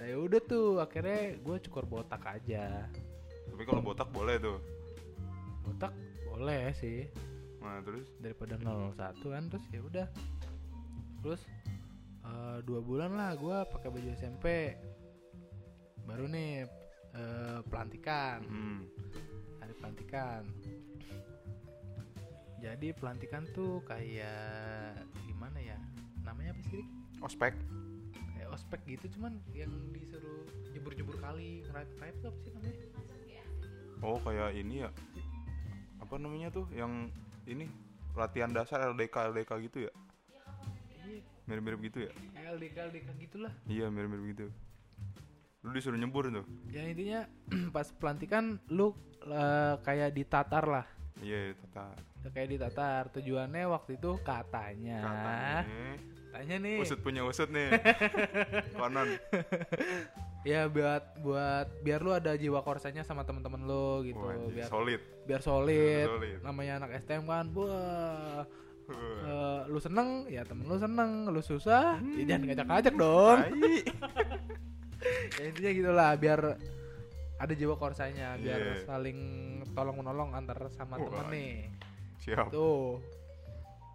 nah 0.00 0.04
ya 0.08 0.16
udah 0.16 0.40
tuh 0.40 0.80
akhirnya 0.80 1.36
gue 1.36 1.56
cukur 1.68 1.84
botak 1.84 2.24
aja. 2.24 2.88
Tapi 3.52 3.62
kalau 3.68 3.84
botak 3.84 4.08
boleh 4.08 4.40
tuh. 4.40 4.58
botak 5.64 5.92
boleh 6.28 6.72
sih. 6.76 7.08
Nah, 7.60 7.80
terus? 7.80 8.04
Daripada 8.20 8.60
001 8.60 9.20
kan 9.20 9.44
terus 9.52 9.64
ya 9.72 9.80
udah. 9.84 10.06
Terus 11.20 11.40
eh, 12.24 12.58
dua 12.64 12.80
bulan 12.80 13.12
lah 13.12 13.36
gua 13.36 13.68
pakai 13.68 13.92
baju 13.92 14.08
SMP 14.16 14.76
baru 16.08 16.24
nih 16.28 16.64
eh, 17.12 17.60
pelantikan. 17.68 18.40
Hmm. 18.48 18.88
hari 19.60 19.72
pelantikan 19.80 20.44
jadi 22.64 22.96
pelantikan 22.96 23.44
tuh 23.52 23.84
kayak 23.84 24.96
gimana 25.22 25.60
ya 25.60 25.76
namanya 26.24 26.56
apa 26.56 26.62
sih 26.64 26.80
ospek. 27.20 27.52
kayak 28.32 28.48
ospek 28.50 28.80
gitu 28.88 29.06
cuman 29.14 29.36
yang 29.52 29.68
disuruh 29.92 30.44
jebur-jebur 30.72 31.16
kali 31.18 31.60
ngerayap 31.64 31.90
ngerayap 31.94 32.16
tuh 32.18 32.28
apa 32.30 32.38
sih 32.40 32.50
namanya 32.50 32.72
Oh, 34.00 34.20
kayak 34.20 34.52
ini 34.52 34.84
ya. 34.84 34.92
Apa 35.96 36.20
namanya 36.20 36.52
tuh 36.52 36.68
yang 36.68 37.08
ini 37.44 37.64
latihan 38.12 38.52
dasar 38.52 38.84
LDK 38.86 39.32
LDK 39.32 39.50
gitu 39.64 39.88
ya? 39.88 39.92
iya 41.00 41.24
Mirip-mirip 41.44 41.80
gitu 41.82 41.98
ya? 42.04 42.10
kayak 42.32 42.48
LDK 42.54 42.76
LDK 42.92 43.08
gitulah 43.18 43.52
Iya, 43.64 43.88
mirip-mirip 43.88 44.24
gitu. 44.36 44.46
Lu 45.60 45.72
disuruh 45.72 45.96
nyebur 45.96 46.28
tuh. 46.28 46.44
ya 46.68 46.84
intinya 46.84 47.24
pas 47.76 47.88
pelantikan 47.90 48.60
lu 48.68 48.92
eh, 49.24 49.74
kayak 49.80 50.12
ditatar 50.12 50.64
lah 50.64 50.84
Iya, 51.24 51.56
tata. 51.64 51.96
Kayak 52.32 52.48
ditatar. 52.56 53.02
Tujuannya 53.12 53.68
waktu 53.68 54.00
itu 54.00 54.16
katanya. 54.24 55.00
Katanya. 55.04 55.88
Tanya 56.34 56.56
nih. 56.58 56.78
Usut 56.82 56.98
punya 56.98 57.22
usut 57.22 57.46
nih. 57.52 57.70
Konon. 58.78 59.08
ya 60.44 60.68
buat 60.68 61.16
buat 61.24 61.68
biar 61.80 62.04
lu 62.04 62.12
ada 62.12 62.36
jiwa 62.36 62.60
korsanya 62.60 63.00
sama 63.00 63.24
teman-teman 63.24 63.64
lu 63.64 64.04
gitu. 64.04 64.24
Biar 64.50 64.68
solid. 64.68 65.00
biar 65.24 65.40
solid. 65.40 66.04
Solid. 66.04 66.38
namanya 66.44 66.84
anak 66.84 67.00
STM 67.00 67.24
kan 67.24 67.48
wah 67.56 68.44
eh, 68.92 69.60
lu 69.72 69.80
seneng 69.80 70.28
ya 70.28 70.44
temen 70.44 70.68
lu 70.68 70.76
seneng. 70.76 71.30
Lu 71.30 71.40
susah 71.40 71.96
ya 72.18 72.22
jangan 72.24 72.44
ngajak-ngajak 72.50 72.94
dong. 72.96 73.38
Ya, 75.36 75.52
intinya 75.52 75.72
gitulah 75.76 76.10
biar 76.16 76.40
ada 77.36 77.52
jiwa 77.52 77.76
korsanya 77.76 78.40
biar 78.40 78.80
Iya. 78.80 78.88
saling 78.88 79.18
tolong 79.76 80.00
menolong 80.00 80.32
antar 80.32 80.56
sama 80.72 80.96
temen 80.96 81.28
nih 81.28 81.68
Siap. 82.24 82.48
tuh 82.48 83.04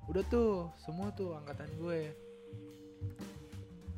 udah 0.06 0.24
tuh 0.24 0.70
semua 0.78 1.10
tuh 1.12 1.34
angkatan 1.34 1.70
gue 1.76 2.14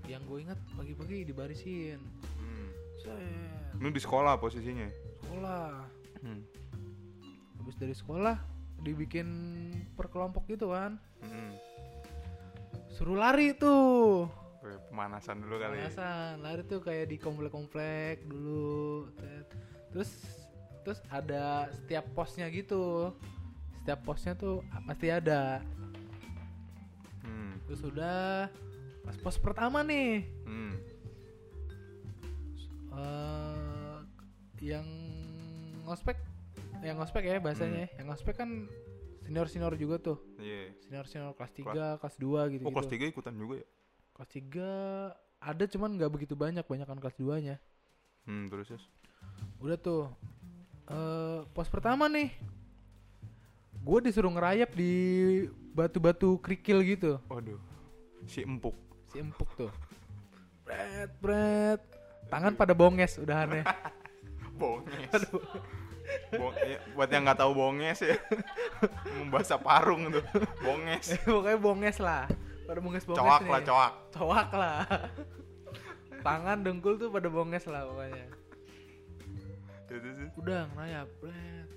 yang 0.06 0.24
gue 0.24 0.40
ingat 0.42 0.60
pagi-pagi 0.74 1.24
dibarisin 1.24 2.00
Hmm. 2.36 2.68
set 2.98 3.76
Lu 3.76 3.88
di 3.88 4.00
sekolah 4.00 4.36
posisinya. 4.38 4.88
sekolah 5.22 5.84
Hmm. 6.20 6.42
habis 7.58 7.76
dari 7.76 7.92
sekolah 7.92 8.36
dibikin 8.78 9.28
per 9.94 10.08
kelompok 10.08 10.48
gitu 10.48 10.70
kan 10.70 10.96
Hmm. 11.20 11.52
suruh 12.90 13.16
lari 13.16 13.52
tuh 13.54 14.28
pemanasan 14.62 15.42
dulu 15.42 15.58
kali. 15.58 15.80
Pemanasan, 15.80 16.40
lari 16.40 16.62
tuh 16.64 16.80
kayak 16.80 17.08
di 17.08 17.18
komplek-komplek 17.18 18.24
dulu 18.26 19.08
terus 19.90 20.12
terus 20.84 21.00
ada 21.08 21.68
setiap 21.74 22.06
posnya 22.12 22.46
gitu 22.48 23.12
setiap 23.82 24.00
posnya 24.02 24.34
tuh 24.34 24.62
pasti 24.86 25.08
ada 25.08 25.60
Hmm. 27.22 27.54
terus 27.66 27.82
udah 27.84 28.50
pas 29.02 29.16
pos 29.18 29.38
pertama 29.38 29.82
nih 29.82 30.26
Hmm. 30.44 30.74
eh 32.92 33.98
yang 34.62 34.86
ngospek 35.84 36.18
yang 36.82 36.98
ngospek 36.98 37.24
ya 37.24 37.38
bahasanya 37.38 37.86
ya. 37.86 37.98
yang 37.98 38.08
ngospek 38.08 38.36
kan 38.36 38.50
senior 39.22 39.48
senior 39.48 39.74
juga 39.76 39.96
tuh 39.98 40.18
Iya. 40.38 40.74
senior 40.80 41.06
senior 41.08 41.34
kelas 41.34 41.52
3 41.52 41.98
kelas 41.98 42.16
2 42.18 42.52
gitu 42.52 42.64
Oh, 42.64 42.72
kelas 42.72 42.90
3 42.90 43.06
ikutan 43.08 43.34
juga 43.34 43.62
ya? 43.62 43.68
kelas 44.12 44.30
3 44.30 44.70
ada 45.42 45.64
cuman 45.66 45.90
nggak 45.96 46.12
begitu 46.12 46.34
banyak 46.36 46.62
banyak 46.62 46.86
kan 46.86 47.00
kelas 47.00 47.18
2 47.18 47.38
nya 47.40 47.58
Hmm, 48.22 48.46
terus 48.48 48.70
udah 49.58 49.78
tuh 49.78 50.14
eh 50.88 51.40
pos 51.48 51.66
pertama 51.66 52.06
nih 52.06 52.30
gue 53.82 54.00
disuruh 54.02 54.30
ngerayap 54.30 54.70
di 54.72 54.92
batu-batu 55.72 56.38
kerikil 56.38 56.82
gitu 56.82 57.18
Waduh. 57.26 57.58
Si 58.24 58.42
empuk. 58.42 58.76
si 59.08 59.18
empuk 59.18 59.50
tuh 59.56 59.72
bret 60.62 61.12
bret 61.18 61.82
tangan 62.28 62.54
pada 62.54 62.72
bonges 62.72 63.18
udahannya 63.18 63.66
Bonges. 64.52 65.26
Bo- 66.32 66.54
ya, 66.54 66.78
buat 66.94 67.10
yang 67.10 67.26
nggak 67.26 67.40
tahu 67.40 67.52
bonges 67.52 67.98
ya. 68.00 68.14
Membahasa 69.18 69.58
parung 69.58 70.12
tuh. 70.12 70.22
Bonges. 70.60 71.18
pokoknya 71.26 71.58
bonges 71.58 71.98
lah 71.98 72.30
pada 72.64 72.78
bonges 72.78 73.02
bonges 73.02 73.18
Coak 73.18 73.42
nih. 73.42 73.50
lah, 73.50 73.62
coak. 73.64 73.92
Coak 74.14 74.50
lah 74.54 74.80
tangan 76.22 76.62
dengkul 76.62 76.96
tuh 76.96 77.10
pada 77.10 77.26
bonges 77.28 77.66
lah 77.66 77.82
pokoknya 77.84 78.26
udah 80.38 80.70
ngerayap 80.72 81.08
bret 81.18 81.70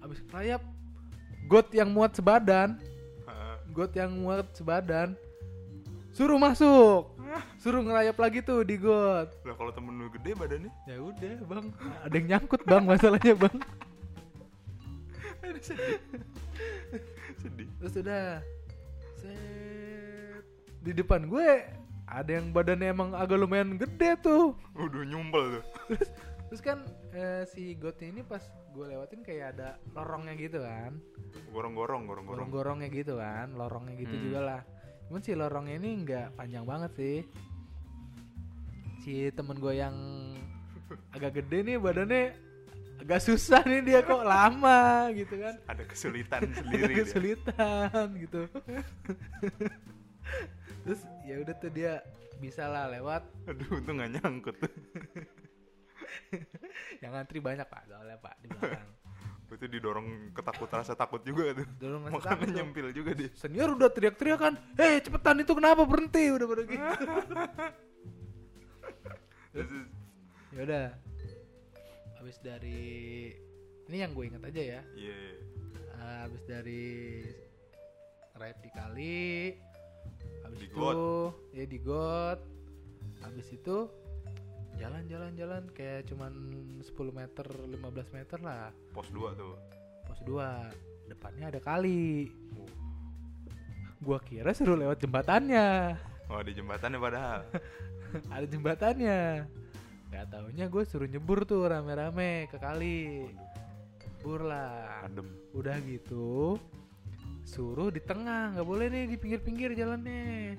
abis 0.00 0.18
ngelayap 0.26 0.62
got 1.50 1.66
yang 1.74 1.90
muat 1.90 2.14
sebadan. 2.14 2.78
Got 3.74 3.90
yang 3.98 4.14
muat 4.14 4.46
sebadan. 4.54 5.18
Suruh 6.14 6.38
masuk. 6.38 7.10
Suruh 7.58 7.82
ngelayap 7.82 8.18
lagi 8.18 8.38
tuh 8.42 8.62
di 8.62 8.78
got. 8.78 9.30
Lah 9.42 9.54
kalau 9.58 9.74
temen 9.74 9.98
lu 9.98 10.06
gede 10.14 10.34
badannya? 10.38 10.70
Ya 10.86 10.98
udah 11.02 11.34
bang. 11.46 11.66
Ada 12.06 12.14
yang 12.14 12.26
nyangkut 12.34 12.62
bang 12.62 12.82
masalahnya 12.86 13.34
bang. 13.34 13.56
Sedih. 17.40 17.68
terus 17.78 17.94
udah. 17.98 18.42
Set. 19.18 20.42
Di 20.80 20.92
depan 20.94 21.26
gue 21.26 21.66
ada 22.10 22.30
yang 22.30 22.50
badannya 22.50 22.90
emang 22.90 23.14
agak 23.14 23.38
lumayan 23.38 23.78
gede 23.78 24.18
tuh. 24.18 24.58
Udah 24.74 25.02
nyumpel 25.06 25.58
tuh. 25.58 25.64
terus 25.94 26.10
kan 26.58 26.82
eh, 27.10 27.44
si 27.44 27.74
gotnya 27.74 28.08
ini 28.08 28.20
pas 28.20 28.40
gue 28.68 28.84
lewatin 28.84 29.20
kayak 29.20 29.52
ada 29.52 29.76
lorongnya 29.92 30.32
gitu 30.34 30.58
kan 30.58 30.96
Gorong-gorong, 31.48 32.04
gorong-gorong. 32.04 32.50
gorong-gorongnya 32.50 32.88
gitu 32.88 33.14
kan 33.14 33.52
lorongnya 33.52 33.94
gitu 33.94 34.10
Hmm. 34.10 34.22
juga 34.24 34.38
lah 34.42 34.60
cuman 35.06 35.20
si 35.20 35.30
lorongnya 35.32 35.74
ini 35.76 35.88
nggak 36.00 36.26
panjang 36.34 36.64
banget 36.64 36.90
sih 36.92 37.18
si 39.00 39.28
temen 39.30 39.56
gue 39.56 39.72
yang 39.72 39.94
agak 41.10 41.36
gede 41.36 41.56
nih 41.64 41.76
badannya 41.76 42.24
agak 43.00 43.20
susah 43.20 43.60
nih 43.62 43.80
dia 43.80 43.98
kok 44.02 44.20
lama 44.20 45.08
gitu 45.12 45.36
kan 45.36 45.56
Ada 45.64 45.82
kesulitan 45.84 46.40
ada 46.42 46.52
sendiri. 46.52 46.88
dia. 46.88 46.96
kesulitan 47.00 48.06
gitu 48.18 48.40
terus 50.80 51.00
ya 51.22 51.34
udah 51.38 51.54
tuh 51.56 51.70
dia 51.70 52.00
bisa 52.38 52.64
lah 52.64 52.88
lewat 52.88 53.22
Aduh, 53.46 53.66
untung 53.74 53.98
gak 53.98 54.10
nyangkut. 54.14 54.54
yang 57.02 57.10
ngantri 57.10 57.38
banyak 57.38 57.64
pak 57.64 57.82
soalnya 57.86 58.16
pak 58.16 58.34
di 58.38 58.48
belakang 58.48 58.88
Itu 59.50 59.66
didorong 59.66 60.30
ketakut 60.30 60.70
rasa 60.70 60.94
takut 60.94 61.18
juga 61.20 61.50
tuh. 61.52 61.66
dorong 61.76 62.06
rasa 62.06 62.14
Makanya 62.16 62.30
takut 62.30 62.46
tuh. 62.46 62.54
nyempil 62.54 62.86
juga 62.94 63.10
dia. 63.12 63.30
senior 63.34 63.68
udah 63.72 63.90
teriak-teriak 63.90 64.38
kan 64.38 64.54
hei 64.76 65.00
cepetan 65.00 65.36
itu 65.38 65.52
kenapa 65.52 65.82
berhenti 65.82 66.22
udah 66.30 66.46
pada 66.46 66.62
gitu 66.62 66.78
ya 70.50 70.60
udah 70.60 70.86
habis 72.16 72.36
dari 72.38 73.30
ini 73.86 73.96
yang 73.98 74.12
gue 74.12 74.24
ingat 74.24 74.42
aja 74.44 74.62
ya 74.78 74.80
Iya. 74.94 75.18
Ah, 75.96 76.24
habis 76.24 76.42
dari 76.44 77.26
ride 78.32 78.60
di 78.60 78.70
kali 78.70 79.26
habis 80.40 80.58
Di 80.58 80.66
itu 80.66 80.78
got. 80.78 80.96
ya 81.50 81.64
di 81.66 81.78
got 81.78 82.40
habis 83.20 83.48
itu 83.50 83.76
jalan 84.80 85.02
jalan 85.06 85.32
jalan. 85.36 85.62
Kayak 85.76 86.08
cuman 86.08 86.32
10 86.80 87.12
meter 87.12 87.46
15 87.46 88.16
meter 88.16 88.38
lah. 88.40 88.72
Pos 88.96 89.08
2 89.12 89.36
tuh. 89.36 89.54
pos 90.08 90.18
2 90.26 91.12
depannya 91.12 91.52
ada 91.52 91.60
kali. 91.60 92.32
Oh. 92.56 92.70
gua 94.00 94.16
kira 94.16 94.56
suruh 94.56 94.80
lewat 94.80 95.04
jembatannya. 95.04 95.94
Oh, 96.32 96.40
di 96.40 96.56
jembatannya 96.56 96.98
padahal. 96.98 97.42
ada 98.34 98.46
jembatannya. 98.48 99.20
Nggak 100.10 100.26
taunya 100.32 100.66
gue 100.66 100.82
suruh 100.88 101.06
nyebur 101.06 101.44
tuh 101.44 101.68
rame-rame 101.68 102.48
ke 102.48 102.56
kali. 102.56 103.28
Nyebur 104.00 104.48
lah. 104.48 105.04
Adem. 105.04 105.28
udah 105.52 105.76
gitu 105.84 106.56
suruh 107.44 107.92
di 107.92 108.00
tengah. 108.00 108.56
Nggak 108.56 108.66
boleh 108.66 108.86
nih 108.88 109.04
di 109.10 109.16
pinggir-pinggir 109.20 109.76
jalannya 109.76 110.56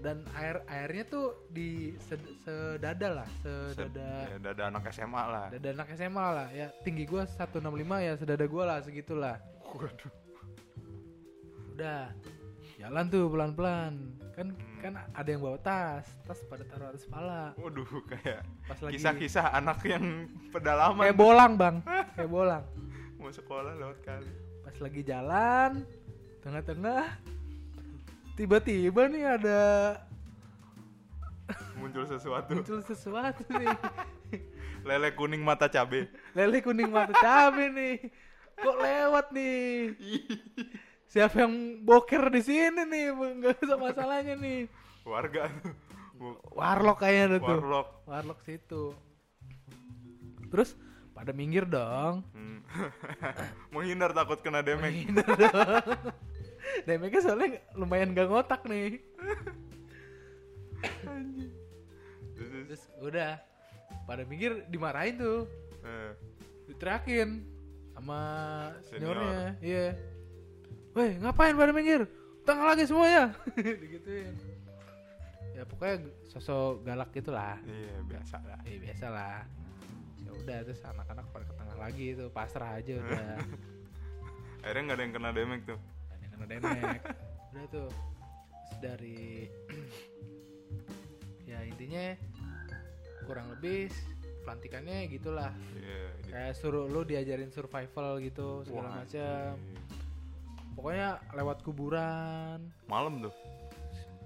dan 0.00 0.24
air 0.32 0.60
airnya 0.66 1.04
tuh 1.06 1.26
di 1.46 1.68
sed- 2.00 2.34
sedada 2.40 3.08
lah 3.14 3.28
sedada 3.38 4.08
Ya, 4.26 4.36
dada 4.42 4.62
anak 4.66 4.88
SMA 4.88 5.22
lah. 5.24 5.46
dada 5.48 5.68
anak 5.72 5.88
SMA 5.92 6.26
lah 6.30 6.48
ya 6.50 6.72
tinggi 6.80 7.04
gua 7.04 7.22
165 7.22 7.62
ya 7.98 8.12
sedada 8.14 8.44
gua 8.44 8.64
lah 8.66 8.78
segitulah 8.80 9.36
Waduh. 9.62 10.12
udah 11.72 12.12
jalan 12.76 13.04
tuh 13.06 13.24
pelan-pelan 13.26 13.94
kan 14.32 14.48
Hmm. 14.48 14.80
kan 14.80 15.12
ada 15.12 15.28
yang 15.28 15.38
bawa 15.40 15.54
tas 15.56 16.08
tas 16.24 16.40
pada 16.46 16.64
taruh 16.64 16.88
atas 16.88 17.04
kepala 17.04 17.52
Waduh, 17.54 17.86
kayak 18.04 18.42
pas 18.66 18.78
lagi 18.80 18.96
kisah-kisah 18.96 19.46
anak 19.52 19.78
yang 19.84 20.04
pedalaman 20.50 21.04
kayak 21.04 21.14
bolang 21.14 21.52
bang 21.54 21.76
kayak 22.16 22.26
bolang 22.28 22.64
mau 23.14 23.30
sekolah 23.30 23.76
lewat 23.76 24.02
kali. 24.02 24.32
pas 24.62 24.76
lagi 24.78 25.00
jalan 25.02 25.70
tengah-tengah 26.40 27.04
tiba-tiba 28.42 29.06
nih 29.06 29.24
ada 29.32 29.60
Muncul 31.76 32.02
sesuatu. 32.04 32.58
muncul 32.58 32.80
sesuatu 32.82 33.42
nih 33.48 33.70
Lele 34.88 35.14
kuning 35.14 35.38
mata 35.38 35.66
cabe. 35.66 36.10
lele 36.32 36.58
kuning 36.58 36.90
mata 36.90 37.14
cabe 37.14 37.70
nih 37.70 38.10
kok 38.52 38.76
lewat 38.76 39.26
nih 39.30 39.94
siapa 41.12 41.38
yang 41.40 41.54
boker 41.80 42.26
di 42.28 42.40
sini 42.40 42.82
nih 42.82 43.04
nggak 43.14 43.62
usah 43.62 43.78
masalahnya 43.78 44.34
nih 44.34 44.66
Warga 45.02 45.50
warlock 46.50 46.98
kayaknya 46.98 47.24
ada 47.24 47.38
tuh 47.38 47.46
Warlock. 47.52 47.88
warlock 48.04 48.40
situ 48.42 48.94
terus 50.48 50.74
pada 51.12 51.30
minggir 51.30 51.62
dong 51.62 52.26
Hmm. 52.32 52.58
Menghindar 53.74 54.10
takut 54.10 54.38
kena. 54.40 54.64
Menghindar 54.64 55.28
dong 55.28 55.86
Demeknya 56.82 57.20
soalnya 57.20 57.48
lumayan 57.72 58.12
gak 58.12 58.28
ngotak 58.28 58.62
nih. 58.64 58.98
Terus, 62.32 62.66
Terus 62.68 62.82
udah 62.98 63.38
Pada 64.02 64.22
minggir 64.24 64.64
dimarahin 64.66 65.14
tuh. 65.16 65.46
eh, 65.82 66.10
Diteriakin 66.66 67.44
Sama 67.92 68.20
Senior. 68.88 69.14
seniornya 69.14 69.42
Iya. 69.60 69.86
Weh 70.92 71.12
ngapain 71.18 71.54
pada 71.54 71.72
minggir? 71.72 72.04
Tengah 72.42 72.74
lagi 72.74 72.84
semuanya 72.84 73.30
Digituin. 73.82 74.34
Ya 75.52 75.62
pokoknya 75.62 76.08
sosok 76.26 76.82
galak 76.82 77.12
gitu 77.12 77.30
lah 77.30 77.60
iya 77.62 77.94
biasa 78.02 78.36
lah. 78.42 78.58
Eh 78.64 78.80
biasa 78.80 79.06
lah. 79.06 79.44
Ya 80.24 80.30
udah 80.32 80.58
terus 80.64 80.80
anak-anak 80.82 81.26
pada 81.28 81.44
ke 81.44 81.54
tengah 81.54 81.76
lagi 81.76 82.06
tuh 82.16 82.28
pasrah 82.32 82.80
aja 82.80 82.92
udah. 82.98 83.36
Akhirnya 84.64 84.82
nggak 84.82 84.96
ada 84.96 85.04
yang 85.04 85.14
kena 85.14 85.30
demek 85.30 85.60
tuh. 85.68 85.78
Kena 86.42 86.58
demek 86.58 87.00
udah 87.52 87.64
tuh 87.68 87.88
terus 87.88 88.78
dari 88.80 89.46
ya 91.50 91.58
intinya 91.62 92.16
kurang 93.22 93.50
lebih 93.50 93.90
pelantikannya 94.42 95.06
gitulah 95.08 95.52
Iya. 95.72 96.02
di- 96.18 96.30
kayak 96.30 96.54
suruh 96.54 96.86
lu 96.86 97.02
diajarin 97.02 97.48
survival 97.48 98.18
gitu 98.18 98.64
segala 98.64 98.88
Wah, 98.88 98.96
macam 99.00 99.54
iya. 99.54 99.80
pokoknya 100.72 101.08
lewat 101.32 101.58
kuburan 101.60 102.58
Malam 102.84 103.22
tuh. 103.22 103.34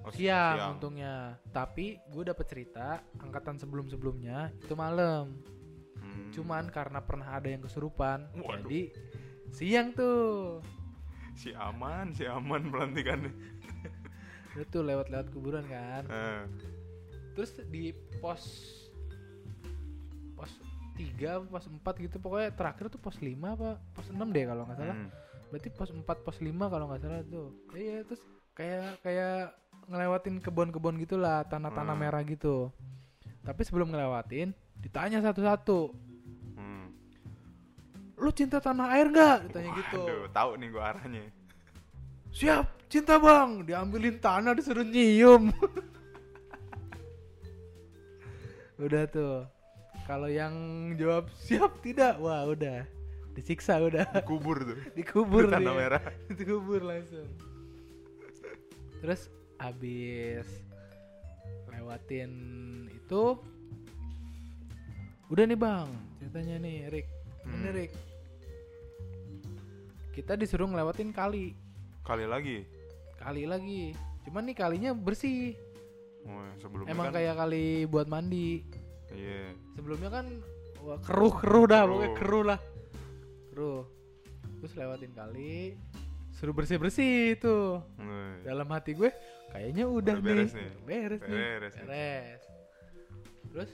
Oh, 0.01 0.15
siang, 0.15 0.79
untungnya 0.79 1.35
tapi 1.51 1.99
gue 2.07 2.23
dapet 2.25 2.47
cerita 2.47 3.03
angkatan 3.19 3.59
sebelum 3.59 3.87
sebelumnya 3.87 4.49
itu 4.57 4.73
malam 4.73 5.35
Hmm. 5.97 6.29
cuman 6.31 6.69
karena 6.69 7.01
pernah 7.01 7.35
ada 7.35 7.49
yang 7.49 7.59
kesurupan 7.59 8.29
Waduh. 8.37 8.63
jadi 8.63 8.83
siang 9.51 9.91
tuh 9.91 10.61
si 11.37 11.53
aman, 11.53 12.11
si 12.11 12.25
aman 12.25 12.67
pelantikannya. 12.73 13.31
udah 14.57 14.67
tuh 14.67 14.83
lewat-lewat 14.83 15.29
kuburan 15.31 15.69
kan 15.69 16.09
Eh, 16.09 16.43
terus 17.37 17.53
di 17.69 17.93
pos 18.19 18.41
pos 20.33 20.53
3 20.97 21.45
pos 21.45 21.65
4 21.69 22.05
gitu 22.09 22.17
pokoknya 22.17 22.57
terakhir 22.57 22.89
tuh 22.89 22.97
pos 22.97 23.21
5 23.21 23.37
apa 23.53 23.77
pos 23.93 24.09
6 24.09 24.17
deh 24.33 24.45
kalau 24.49 24.65
nggak 24.65 24.79
salah 24.81 24.97
hmm. 24.97 25.09
berarti 25.53 25.69
pos 25.69 25.91
4 25.93 26.05
pos 26.05 26.37
5 26.41 26.73
kalau 26.73 26.85
nggak 26.89 27.03
salah 27.05 27.21
tuh 27.25 27.53
iya 27.77 28.01
terus 28.05 28.25
kayak 28.57 29.05
kayak 29.05 29.53
ngelewatin 29.87 30.41
kebun-kebun 30.41 30.97
gitulah 30.99 31.45
tanah-tanah 31.45 31.93
Hmm. 31.93 32.01
merah 32.01 32.25
gitu 32.25 32.73
tapi 33.45 33.61
sebelum 33.63 33.93
ngelewatin 33.93 34.51
ditanya 34.77 35.23
satu-satu. 35.23 35.95
Lu 38.17 38.31
cinta 38.33 38.59
tanah 38.61 38.89
air 38.97 39.07
nggak? 39.13 39.39
Ditanya 39.53 39.71
gitu. 39.77 40.01
Aduh, 40.03 40.25
tahu 40.33 40.51
nih 40.57 40.69
gua 40.73 40.83
arahnya. 40.93 41.23
siap 42.33 42.67
cinta 42.89 43.17
bang. 43.17 43.65
Diambilin 43.65 44.17
tanah 44.21 44.53
disuruh 44.57 44.85
nyium. 44.85 45.53
Udah 48.85 49.05
tuh. 49.09 49.49
Kalau 50.05 50.29
yang 50.29 50.55
jawab 51.01 51.33
siap 51.35 51.81
tidak? 51.83 52.21
Wah 52.21 52.47
udah. 52.47 52.87
Disiksa 53.35 53.81
udah. 53.81 54.07
Kubur 54.23 54.63
tuh. 54.63 54.79
dikubur 54.97 55.49
Tanah 55.49 55.61
dia. 55.61 55.73
merah. 55.73 56.03
dikubur 56.39 56.85
langsung. 56.85 57.27
Terus 59.01 59.29
abis 59.57 60.45
lewatin 61.73 62.33
itu 62.93 63.25
udah 65.29 65.45
nih 65.45 65.59
bang 65.59 65.89
ceritanya 66.21 66.57
nih 66.61 66.77
Rick 66.93 67.09
Hmm. 67.47 67.63
Rick 67.69 67.93
kita 70.13 70.33
disuruh 70.35 70.67
ngelewatin 70.67 71.11
kali 71.11 71.53
Kali 72.01 72.25
lagi. 72.25 72.65
kali 73.17 73.43
lagi 73.43 73.93
cuman 74.23 74.43
nih 74.45 74.57
kalinya 74.57 74.91
bersih 74.93 75.55
Oh, 76.23 76.43
sebelumnya 76.57 76.91
emang 76.91 77.07
kan, 77.09 77.15
kayak 77.17 77.35
kali 77.37 77.67
buat 77.85 78.07
mandi 78.07 78.67
Iya. 79.09 79.55
sebelumnya 79.73 80.11
kan 80.11 80.27
wah, 80.81 80.99
keruh 80.99 81.31
keruh 81.33 81.65
dah 81.65 81.81
Keruh. 81.81 81.91
pokoknya 81.93 82.11
keruh 82.17 82.45
lah 82.45 82.61
keruh 83.49 83.83
terus 84.57 84.73
lewatin 84.75 85.13
kali 85.13 85.79
suruh 86.33 86.51
bersih 86.53 86.77
bersih 86.77 87.17
tuh 87.37 87.79
Wih. 87.97 88.43
dalam 88.43 88.67
hati 88.67 88.93
gue 88.93 89.09
kayaknya 89.49 89.87
udah, 89.87 90.15
Udah 90.15 90.17
beres 90.21 90.51
nih. 90.51 90.61
nih. 90.61 90.71
beres 90.83 91.21
nih 91.23 91.31
Beres 91.31 91.73
nih. 91.73 91.85
beres 91.85 92.43
terus 93.47 93.71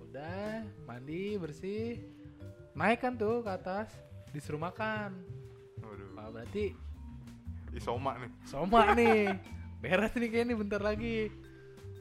udah 0.00 0.50
mandi 0.84 1.22
bersih 1.36 2.02
naik 2.78 3.02
kan 3.02 3.12
tuh 3.12 3.42
ke 3.42 3.50
atas 3.50 3.90
disuruh 4.30 4.60
makan 4.60 5.18
Waduh. 5.78 6.08
Wah, 6.14 6.28
berarti 6.30 6.74
Isoma 7.70 8.16
nih. 8.16 8.30
soma 8.44 8.82
nih 8.92 9.34
beres 9.78 10.14
nih 10.14 10.28
kayaknya 10.28 10.54
bentar 10.54 10.80
lagi 10.80 11.28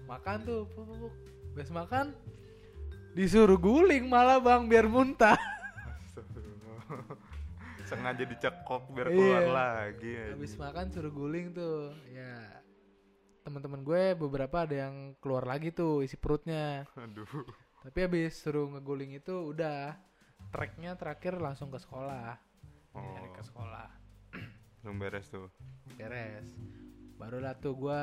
makan 0.05 0.37
tuh 0.41 0.61
puk, 0.69 1.11
beres 1.51 1.69
makan 1.69 2.15
disuruh 3.11 3.57
guling 3.57 4.05
malah 4.05 4.37
bang 4.37 4.63
biar 4.65 4.85
muntah. 4.85 5.35
Sengaja 7.83 8.21
dicekok 8.21 8.83
biar 8.91 9.07
keluar 9.07 9.41
Iya. 9.41 9.51
lagi. 9.51 10.13
habis 10.29 10.53
makan 10.55 10.85
suruh 10.89 11.09
guling 11.09 11.51
tuh 11.51 11.95
ya 12.07 12.35
teman-teman 13.41 13.79
gue 13.79 14.11
beberapa 14.13 14.67
ada 14.67 14.75
yang 14.85 14.95
keluar 15.17 15.43
lagi 15.43 15.71
tuh 15.71 16.03
isi 16.03 16.15
perutnya 16.15 16.83
Aduh. 16.93 17.47
tapi 17.79 18.03
habis 18.03 18.35
suruh 18.35 18.67
ngeguling 18.67 19.15
itu 19.15 19.31
udah 19.55 19.95
tracknya 20.49 20.93
terakhir 20.93 21.37
langsung 21.37 21.67
ke 21.67 21.77
sekolah 21.77 22.37
Oh, 22.91 23.03
Nyari 23.03 23.29
ke 23.31 23.43
sekolah 23.43 23.87
langsung 24.77 24.97
beres 24.97 25.27
tuh. 25.27 25.47
beres 25.93 26.47
barulah 27.13 27.53
tuh 27.53 27.73
gue 27.73 28.01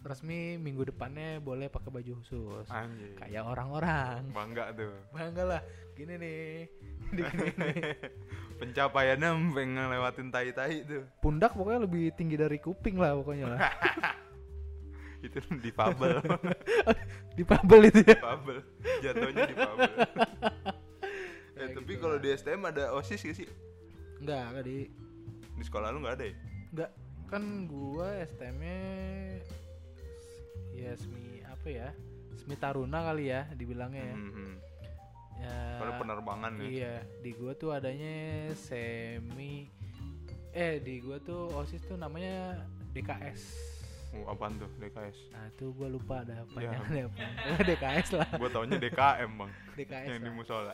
resmi 0.00 0.54
minggu 0.56 0.86
depannya 0.86 1.38
boleh 1.38 1.66
pakai 1.66 1.90
baju 1.90 2.12
khusus 2.18 2.66
Anjing. 2.68 3.16
kayak 3.16 3.42
orang-orang 3.42 4.30
Bangga 4.30 4.70
tuh. 4.72 4.94
bangga 5.10 5.42
lah 5.44 5.62
gini 5.92 6.14
nih 6.14 6.42
Gini 7.08 7.48
nih. 7.56 7.76
Pencapaiannya 8.60 9.30
pengen 9.50 9.86
lewatin 9.88 10.28
tai-tai 10.28 10.82
tuh. 10.82 11.02
pundak 11.18 11.50
pokoknya 11.52 11.82
lebih 11.82 12.12
tinggi 12.12 12.36
dari 12.36 12.58
kuping 12.58 12.94
lah 12.94 13.16
pokoknya 13.16 13.46
lah 13.48 13.60
Itu 15.18 15.42
di 15.58 15.74
pabel. 15.74 16.22
di 17.34 17.42
pabel 17.42 17.90
itu 17.90 18.06
ya 18.06 18.22
pabel. 18.22 18.62
Jatuhnya 19.02 19.50
di 19.50 19.56
pabel. 19.56 19.90
Eh, 21.68 21.70
Ya, 21.70 21.76
tapi 21.76 21.90
gitu 21.90 22.00
kalau 22.00 22.16
di 22.16 22.28
STM 22.30 22.62
ada 22.64 22.84
OSIS 22.92 23.20
gak 23.22 23.36
sih? 23.36 23.48
enggak 24.18 24.42
enggak 24.48 24.64
di 24.64 24.76
Di 25.52 25.62
sekolah 25.62 25.88
lu 25.88 26.00
gak 26.00 26.16
ada 26.16 26.24
ya? 26.24 26.34
enggak 26.70 26.90
kan 27.26 27.42
gua 27.64 28.08
STM-nya 28.24 28.78
ya 30.72 30.92
semi 30.94 31.42
apa 31.42 31.68
ya 31.68 31.88
semi 32.34 32.54
taruna 32.54 33.02
kali 33.04 33.28
ya 33.28 33.44
dibilangnya 33.52 34.04
ya, 34.04 34.16
Mhm. 34.16 34.50
ya 35.38 35.54
Pada 35.76 35.92
penerbangan 35.96 36.52
ya. 36.56 36.64
iya 36.64 36.94
di 37.18 37.30
gua 37.32 37.52
tuh 37.52 37.70
adanya 37.70 38.14
semi 38.54 39.66
eh 40.50 40.78
di 40.78 40.98
gua 40.98 41.18
tuh 41.20 41.52
osis 41.54 41.82
tuh 41.82 41.94
namanya 41.94 42.62
DKS 42.90 43.68
Oh, 44.08 44.24
apaan 44.26 44.56
tuh 44.56 44.72
DKS? 44.78 45.28
nah 45.28 45.44
itu 45.46 45.68
gua 45.70 45.84
lupa 45.86 46.24
ada 46.24 46.32
Ya. 46.32 46.40
apa 46.40 46.56
Pokoknya 46.56 47.04
DKS 47.68 48.08
lah 48.14 48.28
Gua 48.34 48.48
taunya 48.48 48.80
DKM 48.80 49.30
bang. 49.36 49.52
DKS 49.76 50.06
yang 50.08 50.22
di 50.22 50.30
musola. 50.32 50.72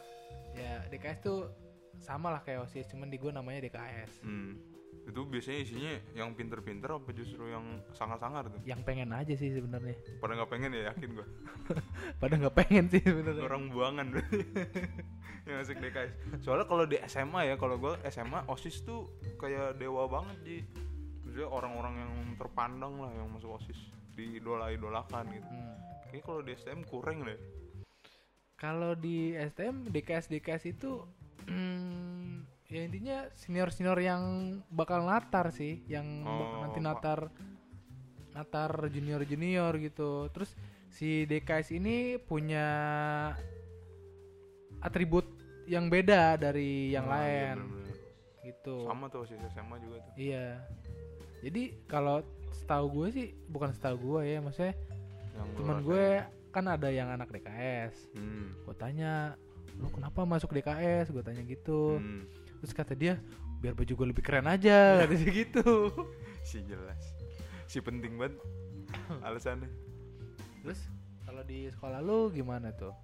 Ya 0.55 0.87
DKS 0.89 1.19
tuh 1.21 1.51
sama 1.99 2.31
lah 2.31 2.43
kayak 2.43 2.67
osis 2.67 2.87
cuman 2.91 3.07
di 3.07 3.19
gua 3.19 3.31
namanya 3.31 3.63
DKS 3.67 4.23
Hmm. 4.23 4.59
Itu 5.05 5.29
biasanya 5.29 5.59
isinya 5.61 5.93
yang 6.17 6.33
pinter-pinter 6.33 6.89
apa 6.97 7.13
justru 7.13 7.53
yang 7.53 7.61
sangar-sangar 7.93 8.49
tuh? 8.49 8.57
yang 8.65 8.81
pengen 8.81 9.13
aja 9.13 9.37
sih 9.37 9.53
sebenarnya 9.53 9.93
Pada 10.17 10.33
nggak 10.33 10.49
pengen 10.49 10.73
ya 10.73 10.89
yakin 10.89 11.09
gua. 11.13 11.29
pada 12.25 12.35
nggak 12.41 12.57
pengen 12.57 12.85
sih 12.89 13.05
sebenarnya 13.05 13.43
Orang 13.45 13.69
buangan 13.69 14.07
berarti. 14.09 14.41
yang 15.45 15.61
masuk 15.61 15.77
DKS. 15.77 16.13
Soalnya 16.41 16.65
kalau 16.65 16.85
di 16.89 16.97
SMA 17.05 17.53
ya, 17.53 17.61
kalau 17.61 17.77
gua 17.77 18.01
SMA 18.09 18.49
OSIS 18.49 18.81
tuh 18.81 19.13
kayak 19.37 19.77
dewa 19.77 20.09
banget 20.09 20.37
ji. 20.41 20.59
Maksudnya 21.21 21.53
orang-orang 21.53 21.95
yang 22.01 22.13
terpandang 22.41 22.97
lah 22.97 23.13
yang 23.13 23.29
masuk 23.29 23.61
OSIS 23.61 23.77
diidola-idolakan 24.17 25.25
gitu. 25.37 25.45
Hmm. 25.45 25.77
Kayaknya 26.09 26.23
kalau 26.25 26.41
di 26.41 26.53
STM 26.57 26.81
kurang 26.89 27.29
deh. 27.29 27.37
Kalau 28.65 28.97
di 28.97 29.37
STM 29.37 29.85
DKS 29.87 30.27
DKS 30.27 30.65
itu 30.67 31.05
hmm, 31.45 32.41
ya 32.65 32.81
intinya 32.81 33.19
senior 33.31 33.69
senior 33.69 34.01
yang 34.01 34.23
bakal 34.69 35.05
natar 35.05 35.53
sih, 35.53 35.85
yang 35.85 36.25
Oh, 36.25 36.65
nanti 36.65 36.81
natar 36.81 37.29
natar 38.33 38.89
junior 38.89 39.21
junior 39.23 39.77
gitu. 39.77 40.33
Terus 40.33 40.57
si 40.89 41.23
DKS 41.25 41.77
ini 41.77 41.97
punya 42.17 42.65
atribut 44.81 45.29
yang 45.67 45.89
beda 45.89 46.37
dari 46.37 46.93
yang 46.93 47.05
Nah, 47.05 47.21
iya, 47.21 47.53
lain 47.53 47.57
bener-bener. 47.59 47.97
gitu. 48.45 48.77
Sama 48.85 49.05
tuh 49.09 49.19
OSIS 49.23 49.41
SMA 49.51 49.77
juga 49.79 49.97
tuh. 50.01 50.13
Iya. 50.17 50.61
Jadi 51.41 51.63
kalau 51.85 52.25
setahu 52.55 52.87
gue 52.95 53.09
sih 53.11 53.27
bukan 53.47 53.73
setahu 53.73 53.97
gue 54.01 54.21
ya, 54.27 54.39
maksudnya 54.41 54.75
Yang 55.35 55.49
rasain. 55.59 55.83
gue 55.83 56.07
kan 56.55 56.65
ada 56.65 56.87
yang 56.87 57.11
anak 57.11 57.29
DKS. 57.29 58.15
Hmm. 58.15 58.55
gue 58.55 58.75
tanya 58.75 59.35
lu 59.75 59.91
kenapa 59.91 60.23
masuk 60.23 60.55
DKS 60.55 61.11
gue 61.11 61.21
tanya 61.21 61.43
gitu 61.43 61.99
Hmm. 61.99 62.31
terus 62.57 62.71
kata 62.71 62.95
dia 62.95 63.19
biar 63.59 63.75
baju 63.75 63.91
gue 63.91 64.07
lebih 64.09 64.23
keren 64.23 64.47
aja 64.47 65.03
kata 65.03 65.13
dia 65.13 65.31
gitu 65.35 65.91
Si 66.47 66.63
jelas. 66.63 67.03
Si 67.67 67.81
penting 67.81 68.15
banget 68.15 68.39
alasannya. 69.21 69.67
terus 70.61 70.79
kalau 71.21 71.43
di 71.43 71.67
sekolah 71.69 71.99
lu 71.99 72.31
gimana 72.31 72.71
tuh 72.71 72.95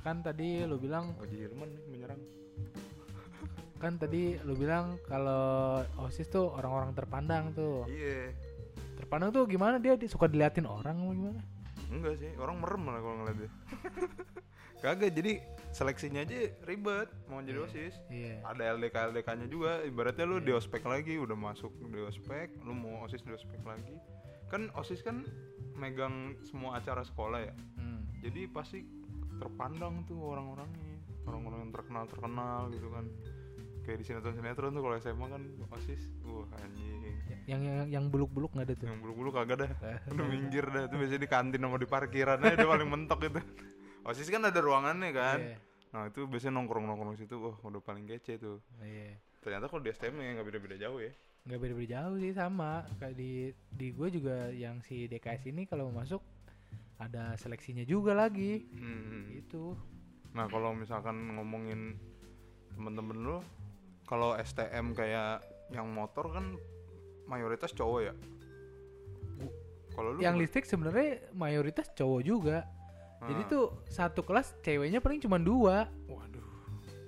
kan 0.00 0.18
tadi 0.18 0.62
lu 0.62 0.76
bilang 0.76 1.14
Oji 1.16 1.36
Irman 1.40 1.70
nih 1.70 1.84
menyerang. 1.88 2.20
kan 3.76 3.96
tadi 3.96 4.38
lu 4.40 4.54
bilang 4.54 4.94
kalau 5.02 5.78
osis 6.00 6.26
tuh 6.26 6.46
orang-orang 6.48 6.92
terpandang 6.92 7.50
tuh 7.50 7.82
Iya. 7.86 8.30
terpandang 8.94 9.30
tuh 9.30 9.42
gimana 9.44 9.78
dia, 9.78 9.98
suka 10.04 10.26
diliatin 10.26 10.62
orang 10.62 10.94
gimana 11.08 11.42
Enggak 11.92 12.14
sih, 12.18 12.32
orang 12.40 12.56
merem 12.58 12.80
malah 12.80 13.00
kalau 13.04 13.16
ngeliat 13.20 13.38
dia. 13.44 13.50
Kagak, 14.82 15.14
jadi 15.14 15.38
seleksinya 15.70 16.26
aja 16.26 16.50
ribet 16.66 17.06
mau 17.30 17.38
jadi 17.38 17.62
Iya. 17.62 17.66
OSIS. 17.70 17.94
iya 18.10 18.34
Ada 18.42 18.74
LDK 18.74 18.96
LDK-nya 19.14 19.46
juga, 19.46 19.78
ibaratnya 19.86 20.26
lu 20.26 20.42
di 20.42 20.50
ospek 20.50 20.82
lagi, 20.82 21.14
udah 21.22 21.38
masuk 21.38 21.70
di 21.86 22.02
ospek, 22.02 22.50
lu 22.66 22.74
mau 22.74 23.06
OSIS 23.06 23.22
di 23.22 23.30
ospek 23.30 23.62
lagi. 23.62 23.94
Kan 24.50 24.74
OSIS 24.74 25.06
kan 25.06 25.22
megang 25.78 26.34
semua 26.42 26.82
acara 26.82 27.06
sekolah 27.06 27.46
ya. 27.46 27.54
Hmm. 27.78 28.02
Jadi 28.26 28.50
pasti 28.50 28.82
terpandang 29.38 30.02
tuh 30.10 30.18
orang-orangnya, 30.18 30.98
orang-orang 31.30 31.70
yang 31.70 31.72
terkenal-terkenal 31.72 32.60
gitu 32.74 32.88
kan. 32.90 33.06
Kayak 33.82 33.98
di 33.98 34.04
sinetron-sinetron 34.06 34.70
tuh 34.70 34.82
kalau 34.82 34.94
SMA 34.96 35.26
kan 35.26 35.42
OSIS, 35.68 36.02
wah 36.22 36.46
anjing. 36.56 37.02
yang 37.50 37.60
yang 37.60 37.88
yang 37.90 38.04
buluk-buluk 38.06 38.54
nggak 38.54 38.66
ada 38.70 38.74
tuh 38.78 38.86
Yang 38.86 38.98
bulu-bulu 39.02 39.30
kagak 39.34 39.56
dah. 39.58 39.70
Eh, 39.82 39.98
Udah 40.14 40.26
minggir 40.26 40.64
dah, 40.64 40.86
itu 40.86 40.94
biasanya 40.94 41.20
di 41.20 41.30
kantin 41.30 41.60
sama 41.60 41.76
di 41.76 41.88
parkiran 41.90 42.38
aja 42.38 42.54
dia 42.54 42.68
paling 42.68 42.86
mentok 42.86 43.26
itu. 43.26 43.42
OSIS 44.02 44.28
kan 44.28 44.42
ada 44.42 44.58
ruangannya 44.58 45.10
kan. 45.10 45.38
Iya, 45.38 45.56
Nah 45.92 46.02
itu 46.08 46.24
biasanya 46.24 46.56
nongkrong-nongkrong 46.56 47.16
situ, 47.16 47.34
wah 47.36 47.58
udah 47.60 47.82
paling 47.82 48.06
kece 48.06 48.38
tuh. 48.38 48.62
iya. 48.80 49.18
Ternyata 49.42 49.66
kalau 49.66 49.82
di 49.82 49.90
STM 49.90 50.14
ya 50.16 50.30
nggak 50.36 50.46
beda-beda 50.46 50.76
jauh 50.78 50.98
ya. 50.98 51.10
nggak 51.42 51.58
beda-beda 51.58 51.88
jauh 51.98 52.16
sih 52.16 52.30
sama 52.30 52.86
kayak 52.96 53.18
di 53.18 53.30
di 53.68 53.90
gue 53.90 54.08
juga 54.08 54.46
yang 54.48 54.78
si 54.78 55.10
DKS 55.10 55.50
ini 55.50 55.66
kalau 55.66 55.90
mau 55.90 55.98
masuk 55.98 56.22
ada 56.96 57.34
seleksinya 57.34 57.82
juga 57.82 58.14
lagi 58.14 58.62
Hmm. 58.70 59.26
itu 59.28 59.74
Nah 60.32 60.46
kalau 60.46 60.70
misalkan 60.70 61.34
ngomongin 61.34 61.98
temen-temen 62.70 63.18
lu, 63.18 63.36
kalau 64.12 64.36
STM 64.36 64.92
kayak 64.92 65.40
yang 65.70 65.88
motor 65.88 66.28
kan 66.28 66.60
mayoritas 67.24 67.72
cowok 67.72 68.00
ya. 68.02 68.14
Kalau 69.90 70.08
yang 70.14 70.36
gimana? 70.36 70.40
listrik 70.40 70.64
sebenarnya 70.64 71.08
mayoritas 71.32 71.88
cowok 71.90 72.20
juga 72.20 72.68
jadi 73.22 73.38
Ah. 73.38 73.48
tuh 73.48 73.64
satu 73.86 74.20
kelas 74.20 74.52
ceweknya 74.60 74.98
paling 74.98 75.16
cuma 75.18 75.38
dua 75.38 75.88
waduh, 76.06 76.44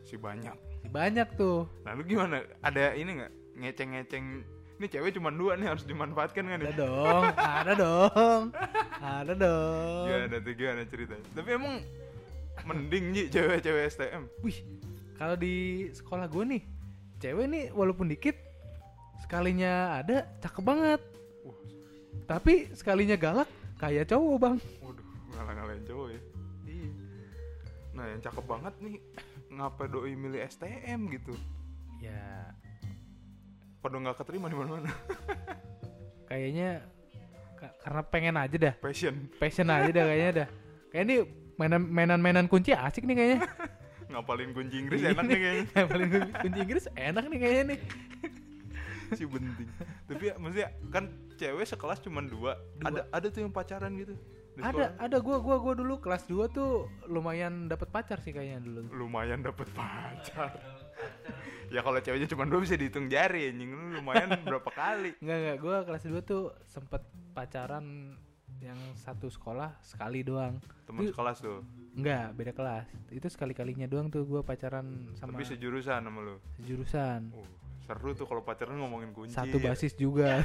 si 0.01 0.17
banyak. 0.17 0.55
banyak 0.87 1.29
tuh 1.35 1.67
Nah 1.83 1.93
lu 1.93 2.05
gimana? 2.05 2.41
Ada 2.61 2.95
ini 2.95 3.19
nggak 3.19 3.33
ngeceng-ngeceng? 3.57 4.27
Ini 4.75 4.87
cewek 4.87 5.11
cuma 5.13 5.29
dua 5.29 5.55
nih 5.55 5.67
harus 5.67 5.83
dimanfaatkan 5.83 6.45
kan 6.45 6.57
ada 6.57 6.67
ya? 6.67 6.77
dong 6.79 7.25
ada 7.35 7.73
dong 7.83 8.43
ada 8.97 9.33
dong 9.35 10.05
Gimana 10.07 10.37
tuh 10.39 10.53
gimana 10.55 10.81
ceritanya? 10.85 11.27
Tapi 11.33 11.49
emang 11.51 11.75
mending 12.63 13.05
Ji 13.11 13.23
cewek-cewek 13.29 13.83
STM. 13.89 14.23
wih 14.41 14.57
kalau 15.15 15.35
di 15.35 15.55
sekolah 15.91 16.27
gue 16.27 16.45
nih 16.49 16.63
cewek 17.25 17.47
nih 17.49 17.65
walaupun 17.73 18.13
dikit 18.13 18.37
sekalinya 19.25 20.05
ada 20.05 20.29
cakep 20.45 20.61
banget. 20.61 21.01
Wah, 21.41 21.57
tapi 22.29 22.69
sekalinya 22.77 23.17
galak 23.17 23.49
kayak 23.81 24.13
cowok 24.13 24.37
bang. 24.37 24.57
Waduh, 24.85 25.07
ngalah-ngalahin 25.33 25.85
cowok 25.89 26.09
ya. 26.13 26.21
iya. 26.69 26.91
Nah 27.97 28.05
yang 28.13 28.21
cakep 28.21 28.45
banget 28.45 28.75
nih, 28.85 28.97
ngapa 29.49 29.85
doi 29.89 30.13
milih 30.13 30.45
STM 30.45 31.09
gitu? 31.09 31.33
ya. 32.05 32.53
Pada 33.81 33.97
nggak 33.97 34.21
keterima 34.21 34.53
di 34.53 34.57
mana-mana. 34.61 34.93
kayaknya 36.29 36.85
ka- 37.57 37.77
karena 37.81 38.03
pengen 38.05 38.37
aja 38.37 38.57
dah. 38.61 38.75
Passion, 38.77 39.33
passion 39.41 39.69
aja 39.73 39.89
dah 39.89 40.05
kayaknya 40.05 40.31
dah. 40.45 40.49
Kayak 40.93 41.05
ini 41.09 41.17
mainan 41.57 41.81
mainan 41.89 42.21
mainan 42.21 42.47
kunci 42.49 42.77
asik 42.77 43.09
nih 43.09 43.17
kayaknya 43.17 43.41
ngapalin 44.15 44.55
kunci 44.55 44.77
Inggris 44.79 45.03
enak 45.03 45.25
nih 45.27 45.39
kayaknya. 45.39 45.65
Ngapalin 45.75 46.09
kun- 46.09 46.33
kunci 46.41 46.59
Inggris 46.63 46.85
enak 46.95 47.25
nih 47.27 47.39
kayaknya 47.39 47.65
nih. 47.75 47.81
si 49.19 49.29
penting 49.29 49.69
tapi 50.11 50.33
ya 50.33 50.35
maksudnya 50.41 50.69
kan 50.91 51.07
cewek 51.37 51.67
sekelas 51.69 52.01
cuma 52.01 52.25
dua. 52.25 52.59
Dua. 52.79 52.89
ada 52.89 53.01
ada 53.13 53.27
tuh 53.29 53.45
yang 53.45 53.53
pacaran 53.53 53.95
gitu 53.95 54.17
Ada, 54.55 54.95
ada. 54.97 55.17
Gua 55.19 55.39
gua 55.39 55.59
gua 55.59 55.75
dulu 55.75 55.99
kelas 55.99 56.31
2 56.31 56.47
tuh 56.51 56.87
lumayan 57.07 57.67
dapat 57.67 57.91
pacar 57.91 58.23
sih 58.23 58.31
kayaknya 58.31 58.63
dulu. 58.63 58.81
lumayan 58.97 59.43
dapet 59.43 59.67
pacar. 59.71 60.55
Ya 61.73 61.81
kalau 61.81 61.99
ceweknya 61.99 62.29
cuma 62.31 62.45
dua 62.45 62.61
bisa 62.63 62.77
dihitung 62.79 63.11
jari 63.11 63.51
anjing. 63.51 63.73
Lu 63.73 63.99
lumayan 63.99 64.31
berapa 64.47 64.69
kali? 64.69 65.17
Enggak 65.19 65.37
enggak, 65.43 65.57
gua 65.59 65.77
kelas 65.83 66.05
2 66.07 66.23
tuh 66.23 66.43
sempet 66.65 67.03
pacaran 67.35 68.15
yang 68.59 68.77
satu 68.95 69.27
sekolah 69.27 69.75
sekali 69.81 70.21
doang. 70.21 70.59
teman 70.85 71.03
Itu- 71.03 71.13
sekelas 71.13 71.39
tuh 71.39 71.61
Enggak, 71.95 72.35
beda 72.35 72.53
kelas. 72.53 72.87
Itu 73.09 73.27
sekali-kalinya 73.29 73.87
doang 73.87 74.09
tuh 74.09 74.23
gua 74.23 74.43
pacaran 74.43 74.85
sama 75.15 75.33
tapi 75.33 75.47
sejurusan 75.47 76.01
sama 76.01 76.21
lu 76.21 76.37
jurusan. 76.61 77.31
Oh, 77.31 77.47
seru 77.81 78.11
tuh 78.13 78.25
kalau 78.25 78.43
pacaran 78.43 78.75
ngomongin 78.77 79.11
kunci 79.11 79.31
Satu 79.31 79.57
ya. 79.57 79.71
basis 79.71 79.95
juga. 79.95 80.43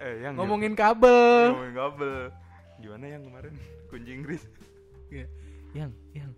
eh 0.00 0.14
yang 0.20 0.34
Ngomongin 0.34 0.74
kabel. 0.74 1.54
ngomongin 1.54 1.74
kabel 1.76 2.14
gimana 2.76 3.04
yang 3.08 3.22
kemarin 3.22 3.54
kunci 3.90 4.10
Inggris 4.10 4.42
Iya. 5.06 5.26
Yang, 5.72 5.90
yang 6.12 6.30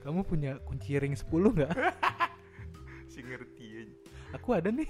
kamu 0.00 0.20
punya 0.22 0.52
kunci 0.60 0.96
ring 0.96 1.12
10 1.12 1.28
nggak? 1.28 1.72
si 3.12 3.20
ngerti 3.20 3.66
aja 3.76 3.94
Aku 4.32 4.54
ada 4.54 4.70
nih. 4.70 4.86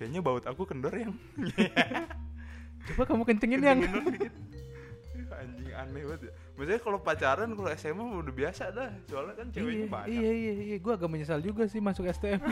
Kayaknya 0.00 0.24
baut 0.24 0.44
aku 0.48 0.64
kendor 0.64 0.96
yang 0.96 1.12
Coba 2.80 3.04
kamu 3.04 3.28
kencengin 3.28 3.60
yang. 3.60 3.80
Anjing 5.30 5.72
aneh 5.76 6.02
banget 6.08 6.20
ya. 6.26 6.32
Maksudnya 6.56 6.80
kalau 6.80 6.98
pacaran 7.04 7.52
kalau 7.52 7.68
SMA 7.76 8.04
udah 8.24 8.34
biasa 8.34 8.72
dah 8.72 8.88
soalnya 9.04 9.36
kan 9.36 9.46
ceweknya 9.52 9.84
iya, 9.84 9.92
banyak 9.92 10.10
iya, 10.16 10.30
iya, 10.32 10.52
iya. 10.72 10.76
Gue 10.80 10.92
agak 10.96 11.12
menyesal 11.12 11.44
juga 11.44 11.68
sih 11.68 11.78
masuk 11.78 12.08
STM. 12.08 12.40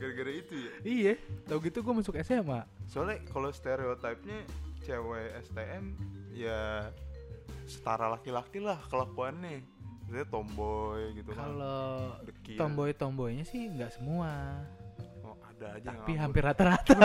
gara-gara 0.00 0.32
itu 0.32 0.56
ya 0.56 0.72
iya, 0.80 1.14
tau 1.44 1.60
gitu 1.60 1.84
gue 1.84 1.92
masuk 1.92 2.16
SMA. 2.24 2.64
soalnya 2.88 3.20
kalau 3.28 3.52
stereotipnya 3.52 4.48
cewek 4.80 5.28
STM 5.44 5.92
ya 6.32 6.88
setara 7.68 8.08
laki-laki 8.08 8.64
lah 8.64 8.80
kelakuannya 8.88 9.60
Maksudnya 10.10 10.26
tomboy 10.26 11.00
gitu 11.14 11.30
kan 11.36 11.46
Kalau 11.46 12.18
tomboy-tomboynya 12.58 13.44
sih 13.46 13.70
nggak 13.70 13.94
semua, 13.94 14.58
ada 15.60 15.68
aja 15.70 15.84
yang 15.84 15.92
tapi 15.94 16.08
ngambek. 16.08 16.22
hampir 16.22 16.42
rata-rata. 16.42 16.96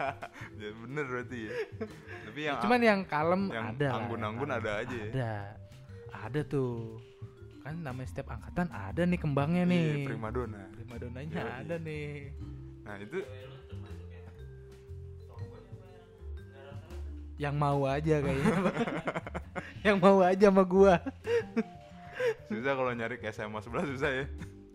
ya 0.60 0.70
bener 0.76 1.04
berarti 1.06 1.38
ya 1.40 1.52
tapi 2.24 2.40
yang 2.42 2.58
Cuman 2.58 2.80
yang 2.82 3.00
kalem 3.04 3.42
yang 3.48 3.66
ada. 3.72 3.88
anggun-anggun 3.96 4.48
yang 4.48 4.58
ada 4.58 4.70
aja 4.76 4.94
ya. 4.94 5.06
Ada, 5.08 5.32
ada 6.26 6.40
tuh. 6.42 6.98
Kan 7.62 7.78
namanya 7.78 8.08
setiap 8.08 8.26
angkatan 8.28 8.66
ada 8.68 9.02
nih 9.02 9.16
kembangnya 9.16 9.62
Iya, 9.62 9.70
nih. 9.70 9.86
primadona 10.04 10.62
Primadonanya 10.72 11.34
Yoi. 11.36 11.52
ada 11.56 11.74
nih. 11.78 12.10
nah 12.82 12.96
itu 12.98 13.18
Yang 17.36 17.54
mau 17.56 17.80
aja 17.84 18.14
kayaknya. 18.18 18.54
yang 19.86 19.96
mau 19.98 20.18
aja 20.20 20.46
sama 20.46 20.62
gua. 20.64 20.94
susah 22.46 22.72
kalau 22.72 22.92
nyari 22.92 23.16
ke 23.16 23.26
SMA 23.28 23.58
sebelah 23.58 23.82
susah 23.84 24.10
ya 24.12 24.24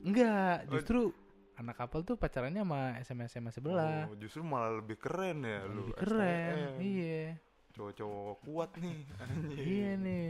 Enggak, 0.01 0.67
Oh. 0.67 1.11
Anak 1.57 1.75
kapal 1.75 2.01
tuh 2.01 2.15
pacarannya 2.15 2.61
sama 2.61 2.79
SMA 3.01 3.25
SMA 3.27 3.51
sebelah. 3.51 4.05
oh, 4.05 4.15
justru 4.15 4.41
malah 4.41 4.77
lebih 4.77 4.95
keren 4.95 5.41
ya 5.41 5.65
lu 5.65 5.89
Lebih 5.89 5.95
keren. 5.97 6.53
STM. 6.53 6.77
Iya. 6.79 7.25
cowok-cowok 7.69 8.35
kuat 8.41 8.71
nih 8.75 8.97
anjing 9.19 9.57
Iya 9.59 9.91
nih. 9.97 10.27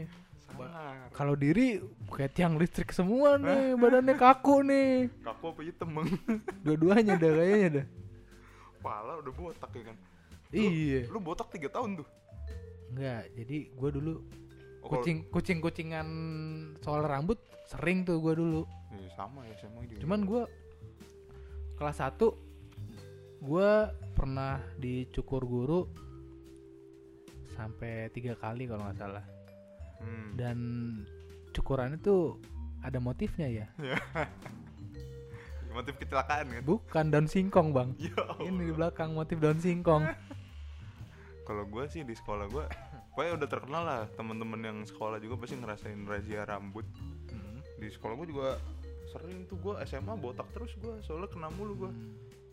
Kalau 1.10 1.34
diri 1.34 1.76
kayak 2.08 2.32
tiang 2.32 2.56
listrik 2.56 2.88
semua 2.90 3.36
nih, 3.36 3.72
badannya 3.74 4.16
kaku 4.16 4.60
nih. 4.62 5.08
kaku 5.18 5.44
apa 5.46 5.60
hitam 5.62 5.88
bang 5.90 6.08
Dua-duanya 6.64 7.14
dah 7.14 7.32
kayaknya 7.34 7.68
dah. 7.74 7.86
pala 8.78 9.18
udah 9.18 9.32
botak 9.32 9.70
ya 9.70 9.82
kan 9.84 9.96
Iya. 10.48 11.00
lu 11.08 11.18
botak 11.18 11.48
tiga 11.50 11.68
tahun 11.68 12.00
tuh 12.00 12.08
Enggak, 12.88 13.28
jadi 13.34 13.56
gua 13.74 13.90
dulu 13.90 14.14
Oh, 14.78 14.88
kucing 14.94 15.26
kucing 15.28 15.58
kucingan 15.58 16.08
soal 16.78 17.02
rambut 17.02 17.36
sering 17.66 18.00
tuh 18.02 18.16
gua 18.16 18.32
dulu. 18.32 18.62
Iya, 18.90 19.08
sama 19.12 19.42
ya 19.42 19.52
SMA 19.58 19.84
juga 19.84 20.00
Cuman 20.00 20.20
gua 20.22 20.42
kelas 21.78 22.02
1 22.02 22.18
gua 23.40 23.94
pernah 24.12 24.58
dicukur 24.76 25.46
guru 25.46 25.86
sampai 27.54 28.10
tiga 28.10 28.34
kali 28.34 28.66
kalau 28.66 28.82
nggak 28.84 28.98
salah. 28.98 29.24
hmm. 29.98 30.34
Dan 30.34 30.58
cukurannya 31.50 31.98
tuh 31.98 32.38
ada 32.82 32.98
motifnya 32.98 33.46
ya. 33.46 33.66
motif 35.68 35.94
kecelakaan 35.98 36.48
kan 36.50 36.62
Bukan 36.64 37.04
daun 37.12 37.28
singkong, 37.28 37.70
Bang. 37.70 37.94
ya 38.02 38.14
Ini 38.40 38.58
di 38.58 38.74
belakang 38.74 39.14
motif 39.14 39.38
daun 39.38 39.58
singkong. 39.58 40.02
kalau 41.48 41.64
gue 41.64 41.84
sih 41.88 42.04
di 42.04 42.12
sekolah 42.12 42.44
gue 42.46 42.64
pokoknya 43.10 43.32
udah 43.40 43.48
terkenal 43.48 43.82
lah 43.82 44.02
teman-teman 44.12 44.60
yang 44.60 44.78
sekolah 44.84 45.16
juga 45.16 45.40
pasti 45.40 45.56
ngerasain 45.56 46.04
razia 46.04 46.44
rambut 46.44 46.84
Hmm. 47.28 47.60
di 47.76 47.88
sekolah 47.88 48.14
gue 48.20 48.28
juga 48.28 48.56
sering 49.08 49.44
tuh 49.44 49.56
gue 49.56 49.74
SMA 49.84 50.14
botak 50.14 50.46
terus 50.52 50.72
gue 50.76 50.94
soalnya 51.00 51.26
kena 51.26 51.48
mulu 51.50 51.86
gue 51.86 51.92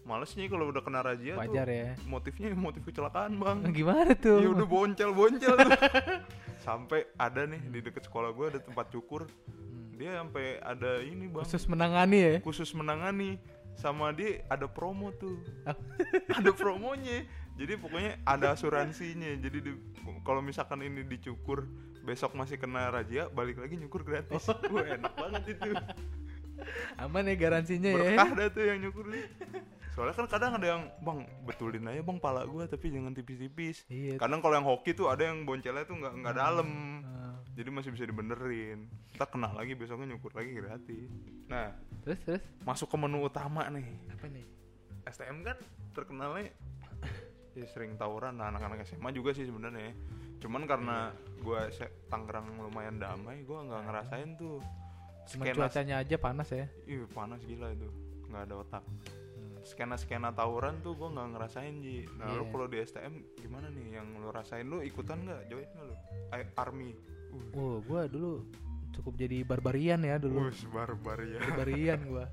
males 0.06 0.30
nih 0.38 0.46
kalau 0.46 0.70
udah 0.70 0.86
kena 0.86 1.02
razia 1.02 1.34
Wajar 1.34 1.66
tuh 1.66 1.74
ya. 1.74 1.90
motifnya 2.06 2.54
motif 2.54 2.86
kecelakaan 2.86 3.42
bang. 3.42 3.58
Gimana 3.82 4.14
tuh? 4.14 4.38
ya 4.38 4.50
udah 4.54 4.68
boncel 4.70 5.10
boncel 5.12 5.58
tuh. 5.58 5.72
Sampai 6.66 7.10
ada 7.18 7.50
nih 7.50 7.58
di 7.74 7.80
deket 7.82 8.06
sekolah 8.06 8.30
gue 8.30 8.46
ada 8.54 8.60
tempat 8.62 8.94
cukur. 8.94 9.26
Dia 9.96 10.20
sampai 10.20 10.60
ada 10.62 11.00
ini 11.02 11.26
bang. 11.26 11.42
Khusus 11.42 11.66
menangani 11.66 12.18
ya. 12.22 12.34
khusus 12.44 12.70
menangani. 12.78 13.42
Sama 13.76 14.14
dia 14.14 14.46
ada 14.46 14.70
promo 14.70 15.10
tuh. 15.16 15.42
Ada 16.38 16.54
promonya. 16.54 17.26
Jadi 17.56 17.74
pokoknya 17.76 18.20
ada 18.24 18.54
asuransinya. 18.54 19.36
Jadi 19.40 19.58
di- 19.64 19.82
kalau 20.22 20.40
misalkan 20.40 20.84
ini 20.84 21.02
dicukur 21.02 21.66
besok 22.04 22.38
masih 22.38 22.60
kena 22.60 22.92
razia 22.92 23.26
balik 23.32 23.58
lagi 23.58 23.76
nyukur 23.76 24.04
gratis. 24.06 24.46
Wah 24.48 24.86
enak 24.86 25.14
banget 25.18 25.44
itu 25.58 25.70
Aman 26.98 27.26
ya 27.26 27.36
garansinya 27.36 27.90
ya. 27.90 27.98
berkah 28.16 28.30
dah 28.34 28.48
tuh 28.50 28.64
yang 28.64 28.80
nyukur 28.80 29.06
nih. 29.06 29.26
Soalnya 29.92 30.12
kan 30.14 30.28
kadang 30.28 30.52
ada 30.56 30.68
yang 30.70 30.84
bang 31.00 31.20
betulin 31.44 31.86
aja 31.86 32.00
bang 32.00 32.18
pala 32.18 32.44
gua 32.44 32.66
tapi 32.66 32.90
jangan 32.90 33.12
tipis-tipis. 33.12 33.88
Iya. 33.88 34.16
kadang 34.16 34.40
kalau 34.40 34.56
yang 34.56 34.66
hoki 34.66 34.92
tuh 34.92 35.08
ada 35.08 35.24
yang 35.24 35.44
boncelnya 35.44 35.84
tuh 35.84 35.96
nggak 35.96 36.14
nggak 36.20 36.36
dalam. 36.36 36.70
Ah. 37.06 37.36
jadi 37.52 37.70
masih 37.70 37.90
bisa 37.90 38.04
dibenerin. 38.04 38.92
Kita 39.10 39.26
kena 39.26 39.50
lagi 39.50 39.72
besoknya 39.74 40.12
nyukur 40.12 40.32
lagi 40.32 40.52
gratis 40.52 41.08
nah 41.46 41.72
Terus 42.02 42.20
terus? 42.22 42.44
masuk 42.62 42.88
ke 42.88 42.98
menu 42.98 43.22
utama 43.22 43.64
nih. 43.70 43.88
Apa 44.10 44.28
nih? 44.28 44.44
STM 45.06 45.40
kan 45.42 45.58
terkenalnya 45.92 46.52
ya 47.54 47.66
sering 47.66 47.96
tawuran 47.96 48.36
nah 48.36 48.50
anak-anak 48.50 48.84
SMA 48.84 49.10
juga 49.10 49.32
sih 49.32 49.44
sebenarnya. 49.44 49.96
Cuman 50.38 50.66
karena 50.66 51.16
gua 51.40 51.70
se- 51.70 52.04
Tangerang 52.06 52.60
lumayan 52.60 52.98
damai 52.98 53.42
gua 53.42 53.64
nggak 53.64 53.82
ngerasain 53.86 54.30
tuh 54.36 54.60
Cuma 55.26 55.44
skena 55.44 55.58
cuacanya 55.58 55.96
aja 56.00 56.16
panas 56.16 56.50
ya. 56.50 56.66
ih 56.86 57.04
panas 57.10 57.42
gila 57.42 57.72
itu. 57.72 57.90
Nggak 58.28 58.42
ada 58.46 58.56
otak. 58.58 58.84
Skena 59.66 59.96
skena 59.96 60.30
tawuran 60.30 60.78
tuh 60.80 60.94
gua 60.94 61.10
nggak 61.10 61.30
ngerasain 61.34 61.82
ji. 61.82 62.06
Nah 62.16 62.30
lu 62.32 62.46
Iya. 62.46 62.52
kalau 62.52 62.66
di 62.66 62.78
STM 62.80 63.14
gimana 63.36 63.68
nih 63.68 63.98
yang 63.98 64.08
lu 64.16 64.30
rasain? 64.30 64.64
Lu 64.64 64.80
ikutan 64.80 65.22
nggak? 65.22 65.42
Join 65.48 65.66
nggak 65.66 65.86
lu? 65.86 65.96
I- 66.32 66.54
army. 66.56 66.90
Uh, 67.34 67.44
Oh, 67.52 67.76
gua 67.82 68.06
dulu 68.06 68.46
cukup 68.94 69.18
jadi 69.18 69.42
barbarian 69.42 70.00
ya 70.00 70.16
dulu. 70.16 70.48
Wus, 70.48 70.62
barbar 70.70 71.20
ya 71.20 71.42
Barbarian 71.42 72.00
gua. 72.06 72.26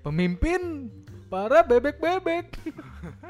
Pemimpin 0.00 0.88
para 1.26 1.60
bebek-bebek. 1.60 2.46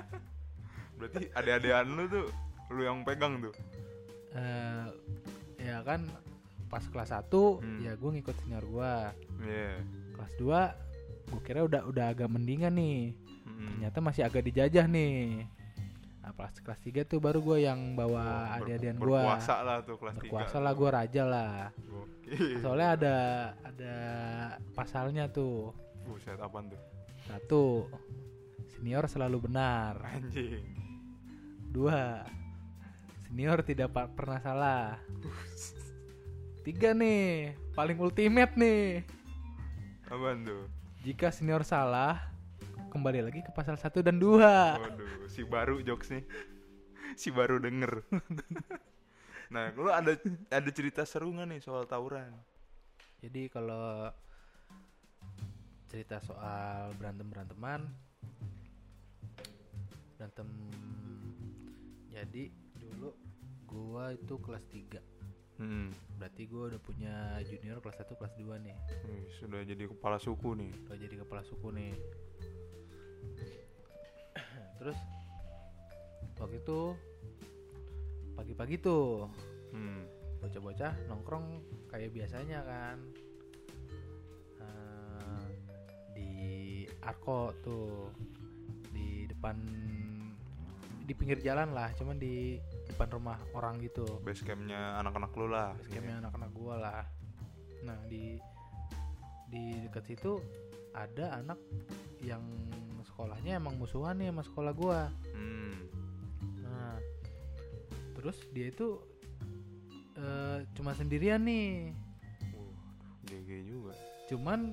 berarti 0.97 1.27
adik-adikan 1.33 1.87
lu 1.89 2.05
tuh 2.07 2.27
lu 2.71 2.83
yang 2.83 3.03
pegang 3.03 3.41
tuh? 3.41 3.55
Eh, 4.33 4.87
ya 5.59 5.83
kan 5.83 6.05
pas 6.73 6.81
kelas 6.83 7.13
1 7.13 7.29
Hmm. 7.61 7.79
ya 7.79 7.93
gue 7.93 8.11
ngikut 8.11 8.33
senior 8.39 8.65
gua. 8.65 9.13
iya 9.39 9.77
Kelas 10.11 10.33
2 10.35 10.73
gue 11.29 11.41
kira 11.43 11.61
udah 11.61 11.85
udah 11.85 12.07
agak 12.09 12.27
mendingan 12.27 12.73
nih. 12.73 13.13
Mm-mm. 13.45 13.69
Ternyata 13.77 13.99
masih 14.01 14.23
agak 14.23 14.43
dijajah 14.43 14.85
nih. 14.87 15.45
Nah, 16.19 16.31
pas 16.31 16.55
kelas 16.55 16.81
3 16.81 17.03
tuh 17.03 17.19
baru 17.19 17.41
gue 17.41 17.59
yang 17.63 17.93
bawa 17.93 18.23
Oh, 18.23 18.25
ber- 18.25 18.53
adik-adian 18.65 18.97
gua. 18.97 19.21
berkuasa 19.27 19.55
lah 19.61 19.77
tuh 19.83 19.97
kelas 19.97 20.15
Berkuasa 20.17 20.57
3 20.57 20.65
lah 20.65 20.73
gue 20.73 20.91
raja 20.91 21.23
lah. 21.25 21.55
Gokil. 21.83 22.57
Soalnya 22.59 22.89
ada 22.95 23.17
ada 23.63 23.95
pasalnya 24.73 25.25
tuh. 25.29 25.75
Buset 26.03 26.37
apaan 26.37 26.67
tuh? 26.67 26.81
Satu, 27.23 27.87
senior 28.69 29.05
selalu 29.07 29.45
benar. 29.45 29.99
Anjing. 30.05 30.63
Dua, 31.69 32.23
senior 33.25 33.63
tidak 33.63 33.89
pernah 34.13 34.39
salah. 34.39 34.99
Tiga 36.63 36.95
nih, 36.95 37.59
paling 37.75 37.99
ultimate 37.99 38.55
nih. 38.55 39.03
Apaan 40.07 40.47
tuh? 40.47 40.71
Jika 41.03 41.35
senior 41.35 41.67
salah, 41.67 42.23
kembali 42.95 43.19
lagi 43.19 43.43
ke 43.43 43.51
pasal 43.51 43.75
1 43.75 43.99
dan 43.99 44.23
2. 44.23 44.39
Waduh, 44.39 45.27
si 45.27 45.43
baru 45.43 45.83
jokes 45.83 46.15
nih. 46.15 46.23
Si 47.19 47.35
baru 47.35 47.59
denger. 47.59 48.07
nah 49.53 49.75
lu 49.75 49.91
ada 49.91 50.15
ada 50.49 50.71
cerita 50.73 51.03
seru 51.03 51.29
nggak 51.29 51.45
nih 51.45 51.61
soal 51.61 51.85
tawuran 51.85 52.33
Jadi 53.21 53.53
kalau 53.53 54.09
cerita 55.93 56.23
soal 56.25 56.95
berantem 56.95 57.27
beranteman, 57.27 57.85
berantem. 60.15 60.47
Jadi 62.15 62.55
dulu 62.79 63.11
gua 63.67 64.15
itu 64.15 64.39
kelas 64.39 64.65
3 64.71 65.12
hmm. 65.59 65.89
Berarti 66.17 66.43
gua 66.47 66.73
udah 66.73 66.81
punya 66.81 67.15
junior 67.45 67.83
kelas 67.83 68.01
1 68.05 68.19
kelas 68.19 68.35
2 68.39 68.65
nih. 68.65 68.77
Wih, 69.11 69.25
sudah 69.37 69.61
jadi 69.67 69.85
kepala 69.91 70.17
suku 70.23 70.55
nih 70.55 70.73
Udah 70.87 70.99
jadi 71.01 71.15
kepala 71.21 71.43
suku 71.43 71.69
nih. 71.75 71.93
Terus 74.79 74.99
waktu 76.41 76.59
itu 76.59 76.81
pagi-pagi 78.35 78.77
tuh 78.83 79.31
hmm. 79.77 80.03
bocah-bocah 80.43 81.07
nongkrong 81.07 81.63
kayak 81.87 82.11
biasanya 82.11 82.67
kan 82.67 82.99
Eh, 84.63 85.47
di 86.15 86.33
Arko 87.03 87.51
tuh 87.65 88.11
di 88.93 89.27
depan 89.27 89.57
di 91.03 91.13
pinggir 91.19 91.43
jalan 91.43 91.75
lah 91.75 91.91
cuman 91.99 92.17
di 92.21 92.63
depan 92.93 93.09
rumah 93.17 93.39
orang 93.57 93.81
gitu 93.81 94.05
base 94.23 94.45
campnya 94.45 95.01
anak-anak 95.01 95.33
lu 95.35 95.47
lah 95.49 95.73
basecampnya 95.81 96.17
anak-anak 96.29 96.51
gua 96.53 96.75
lah 96.77 97.03
nah 97.83 97.99
di 98.07 98.39
di 99.49 99.81
dekat 99.85 100.05
situ 100.13 100.39
ada 100.93 101.41
anak 101.41 101.59
yang 102.21 102.45
sekolahnya 103.03 103.59
emang 103.59 103.81
musuhan 103.81 104.17
nih 104.21 104.29
sama 104.31 104.43
sekolah 104.45 104.73
gua 104.77 105.01
hmm. 105.35 105.93
Nah, 106.73 106.99
terus 108.19 108.37
dia 108.51 108.73
itu 108.73 108.99
eh, 110.17 110.59
cuma 110.75 110.97
sendirian 110.97 111.43
nih. 111.45 111.93
GG 113.29 113.51
juga 113.65 113.95
Cuman 114.29 114.73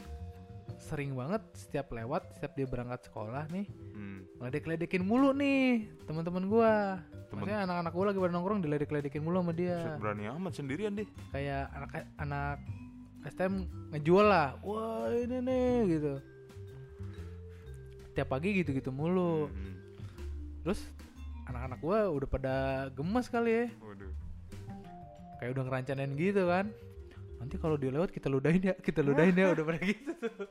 sering 0.79 1.13
banget 1.13 1.43
setiap 1.53 1.91
lewat, 1.91 2.39
setiap 2.39 2.55
dia 2.55 2.65
berangkat 2.65 3.07
sekolah 3.11 3.45
nih, 3.51 3.67
hmm. 3.67 4.08
Ngeledek-ledekin 4.39 5.03
mulu 5.03 5.31
nih 5.31 5.85
teman-teman 6.03 6.43
gua. 6.45 6.73
Temen- 7.29 7.45
Maksudnya 7.45 7.59
anak-anak 7.63 7.91
gua 7.91 8.05
lagi 8.07 8.19
pada 8.19 8.33
nongkrong 8.33 8.59
diledek-ledekin 8.59 9.19
mulu 9.19 9.37
sama 9.39 9.51
dia. 9.51 9.99
berani 9.99 10.25
amat 10.29 10.53
sendirian 10.53 10.95
deh 10.95 11.07
Kayak 11.29 11.69
anak 11.71 11.89
anak 12.17 12.55
STM 13.27 13.53
ngejual 13.91 14.25
lah. 14.25 14.55
Wah, 14.61 15.11
ini 15.11 15.37
nih 15.39 15.69
gitu. 15.89 16.13
Tiap 18.11 18.27
pagi 18.27 18.49
gitu-gitu 18.55 18.89
mulu. 18.89 19.47
Hmm. 19.47 19.75
Terus 20.63 20.79
anak-anak 21.45 21.79
gua 21.79 22.07
udah 22.07 22.27
pada 22.27 22.55
gemes 22.91 23.25
kali 23.27 23.51
ya. 23.51 23.65
waduh 23.79 24.11
kayak 25.39 25.55
udah 25.55 25.63
ngerancanin 25.65 26.11
gitu 26.13 26.45
kan 26.45 26.67
nanti 27.39 27.55
kalau 27.55 27.73
dia 27.73 27.89
lewat 27.89 28.11
kita 28.11 28.27
ludahin 28.27 28.59
ya 28.61 28.75
kita 28.77 28.99
ludahin 28.99 29.31
ya 29.33 29.49
udah 29.55 29.63
pada 29.63 29.79
gitu 29.79 30.11
tuh 30.19 30.45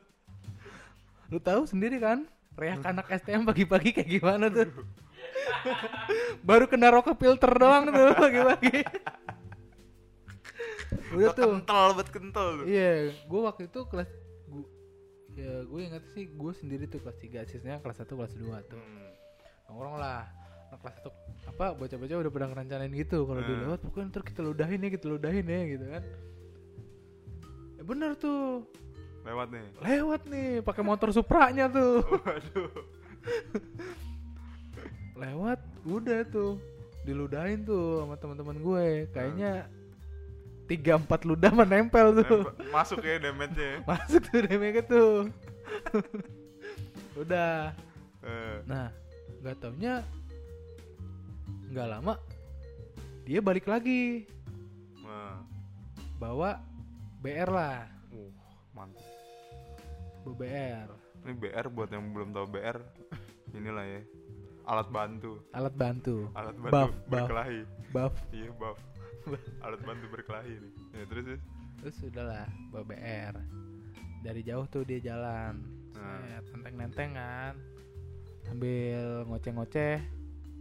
lu 1.28 1.38
tahu 1.38 1.68
sendiri 1.68 2.00
kan 2.00 2.24
reak 2.58 2.82
anak 2.82 3.06
STM 3.22 3.46
pagi-pagi 3.46 3.94
kayak 3.94 4.10
gimana 4.10 4.50
tuh? 4.50 4.66
Baru 6.42 6.66
kena 6.66 6.90
rokok 6.90 7.14
filter 7.14 7.48
doang 7.54 7.86
tuh 7.88 8.12
pagi-pagi. 8.18 8.82
Udah 11.14 11.32
tuh. 11.32 11.56
kental 11.56 11.96
buat 11.96 12.08
kental 12.12 12.48
iya 12.68 13.12
gue 13.12 13.40
waktu 13.40 13.68
itu 13.68 13.80
kelas 13.88 14.08
gua, 14.48 14.64
ya 15.32 15.64
gue 15.64 15.80
ingat 15.84 16.04
sih 16.12 16.28
gue 16.28 16.52
sendiri 16.52 16.84
tuh 16.84 17.00
kelas 17.00 17.16
3 17.16 17.48
sisanya 17.48 17.80
kelas 17.80 18.04
1 18.04 18.12
kelas 18.12 18.34
2 18.36 18.44
tuh. 18.68 18.76
Hmm. 18.76 19.08
nongkrong 19.68 19.96
lah. 20.00 20.24
Anak 20.68 20.80
kelas 20.84 20.94
satu 21.00 21.10
apa 21.48 21.72
bocah-bocah 21.76 22.16
udah 22.20 22.32
pada 22.32 22.46
ngerencanain 22.52 22.92
gitu 22.92 23.24
kalau 23.24 23.40
Hmm. 23.40 23.60
lewat 23.68 23.80
pokoknya 23.88 24.06
ntar 24.12 24.22
kita 24.24 24.40
ludahin 24.44 24.84
ya 24.84 24.88
kita 24.92 25.06
ludahin 25.08 25.46
ya 25.48 25.60
gitu 25.64 25.86
kan. 25.88 26.02
Ya 27.78 27.82
bener 27.88 28.10
tuh 28.20 28.68
lewat 29.28 29.48
nih. 29.52 29.66
Lewat 29.84 30.22
nih 30.24 30.48
pakai 30.64 30.82
motor 30.82 31.08
Supranya 31.12 31.68
tuh. 31.68 32.00
Waduh. 32.24 32.70
Lewat 35.20 35.60
udah 35.84 36.20
tuh. 36.32 36.56
Diludahin 37.04 37.64
tuh 37.68 38.04
sama 38.04 38.16
teman-teman 38.16 38.56
gue. 38.56 38.88
Kayaknya 39.12 39.68
tiga 40.68 40.96
empat 40.96 41.28
ludah 41.28 41.52
menempel 41.52 42.24
tuh. 42.24 42.44
Nempel- 42.44 42.72
masuk 42.72 43.00
ya 43.04 43.16
damage-nya 43.20 43.84
masuk 43.84 44.22
tuh 44.28 44.40
remake 44.44 44.84
tuh. 44.88 45.28
Udah. 47.20 47.72
Eh, 48.24 48.56
nah 48.64 48.92
nggak 49.38 49.56
taunya 49.62 50.02
nggak 51.70 51.88
lama 51.88 52.16
dia 53.28 53.44
balik 53.44 53.68
lagi. 53.68 54.24
Nah. 55.04 55.44
bawa 56.18 56.58
BR 57.22 57.48
lah. 57.48 57.86
Uh 58.12 58.48
mantap 58.78 59.17
BR 60.36 60.88
ini 61.24 61.32
BR 61.34 61.66
buat 61.72 61.90
yang 61.92 62.10
belum 62.14 62.32
tahu 62.32 62.46
BR 62.48 62.78
inilah 63.56 63.84
ya 63.84 64.02
alat 64.68 64.88
bantu. 64.92 65.40
Alat 65.56 65.74
bantu. 65.74 66.28
Alat 66.36 66.56
bantu 66.60 66.72
Buff, 66.76 66.92
berkelahi. 67.08 67.60
Buff. 67.90 68.14
Iya 68.30 68.50
buff. 68.52 68.78
Alat 69.64 69.80
bantu 69.82 70.04
berkelahi 70.12 70.60
nih. 70.60 70.72
Ya, 70.92 71.04
terus 71.08 71.24
terus? 71.24 71.42
Terus 71.80 71.96
udahlah 72.12 72.46
bawa 72.68 72.84
BR 72.84 73.34
dari 74.20 74.40
jauh 74.44 74.68
tuh 74.68 74.84
dia 74.84 75.00
jalan. 75.00 75.64
Nah. 75.96 76.44
Nenteng-nenteng 76.52 77.16
kan. 77.16 77.54
Sambil 78.44 79.24
ngoceh-ngoceh. 79.24 80.04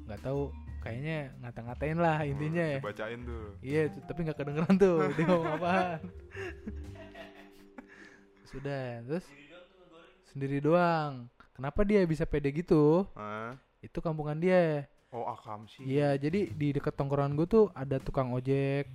Nggak 0.07 0.21
tahu 0.23 0.55
kayaknya 0.79 1.35
ngata-ngatain 1.43 1.99
lah 1.99 2.23
intinya 2.23 2.63
ya. 2.63 2.79
Dibacain 2.79 3.19
tuh. 3.27 3.45
Iya 3.59 3.81
tapi 4.07 4.19
nggak 4.23 4.37
kedengeran 4.39 4.75
tuh. 4.79 5.11
Dia 5.19 5.25
ngomong 5.27 5.51
apaan? 5.59 5.99
Sudah 8.51 9.03
terus 9.03 9.27
sendiri 10.37 10.61
doang 10.61 11.25
kenapa 11.51 11.81
dia 11.81 12.05
bisa 12.05 12.23
pede 12.23 12.53
gitu 12.53 13.09
Hah? 13.11 13.57
itu 13.79 13.97
kampungan 13.97 14.37
dia 14.37 14.85
oh 15.09 15.25
akam 15.25 15.65
sih 15.65 15.81
Iya, 15.81 16.13
jadi 16.15 16.51
di 16.51 16.67
dekat 16.71 16.93
tongkrongan 16.93 17.33
gue 17.33 17.47
tuh 17.47 17.65
ada 17.71 17.95
tukang 17.97 18.29
ojek, 18.29 18.85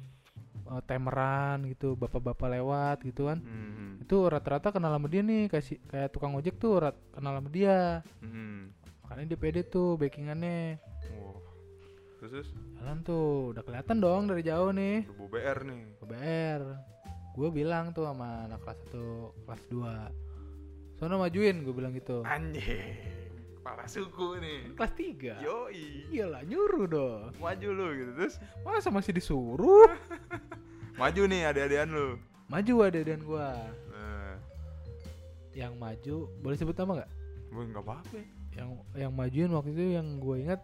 eh, 0.62 0.82
temeran 0.84 1.64
gitu, 1.66 1.96
bapak-bapak 1.96 2.52
lewat 2.52 2.96
gitu 3.02 3.26
kan. 3.26 3.40
hmm. 3.40 4.04
Itu 4.04 4.28
rata-rata 4.28 4.68
kenal 4.70 4.92
sama 4.92 5.08
dia 5.08 5.24
nih, 5.24 5.48
kayak 5.48 5.64
si- 5.64 5.80
kayak 5.82 6.12
tukang 6.12 6.36
ojek 6.36 6.60
tuh 6.60 6.78
rat, 6.78 6.94
kenal 7.10 7.32
sama 7.32 7.48
dia. 7.48 8.04
Hmm. 8.20 8.76
Makanya 9.02 9.24
dia 9.24 9.38
pede 9.40 9.60
tuh 9.64 9.96
backingannya. 9.96 10.76
Wah. 11.16 11.40
terus 12.20 12.52
Jalan 12.76 12.98
tuh, 13.00 13.56
udah 13.56 13.62
kelihatan 13.64 13.96
dong 13.98 14.22
dari 14.28 14.42
jauh 14.44 14.68
nih. 14.70 15.08
udah 15.08 15.16
bawa 15.16 15.28
BR 15.32 15.58
nih 15.64 15.80
BR. 15.98 16.62
Gue 17.32 17.48
bilang 17.48 17.88
tuh 17.90 18.04
sama 18.04 18.44
anak 18.44 18.60
kelas 18.60 18.78
1, 18.92 19.32
kelas 19.48 19.62
2. 19.66 20.31
Sono 21.02 21.18
majuin, 21.18 21.66
gue 21.66 21.74
bilang 21.74 21.90
gitu. 21.90 22.22
anjing 22.22 22.94
kepala 23.58 23.82
suku 23.86 24.38
nih 24.38 24.70
Kelas 24.74 24.94
3. 24.94 25.42
yoi 25.42 26.06
Iyalah 26.10 26.46
nyuruh 26.46 26.86
dong. 26.86 27.30
maju 27.38 27.68
lu 27.68 27.86
gitu 27.92 28.10
terus 28.14 28.34
Masa 28.62 28.86
masih 28.86 29.10
disuruh? 29.10 29.90
maju 31.02 31.22
nih 31.26 31.46
adik-adikan 31.46 31.90
lu 31.90 32.08
Maju 32.46 32.74
ada 32.84 33.00
dan 33.02 33.18
gua. 33.18 33.50
nah 33.88 34.34
Yang 35.50 35.74
maju, 35.74 36.16
boleh 36.38 36.54
sebut 36.54 36.74
nama 36.76 36.92
nggak? 37.02 37.10
gue 37.50 37.62
nggak 37.66 37.82
apa-apa 37.82 38.18
yang 38.52 38.70
yang 38.94 39.12
majuin 39.12 39.50
waktu 39.50 39.70
itu 39.74 39.84
yang 39.92 40.06
gue 40.16 40.36
ingat 40.40 40.60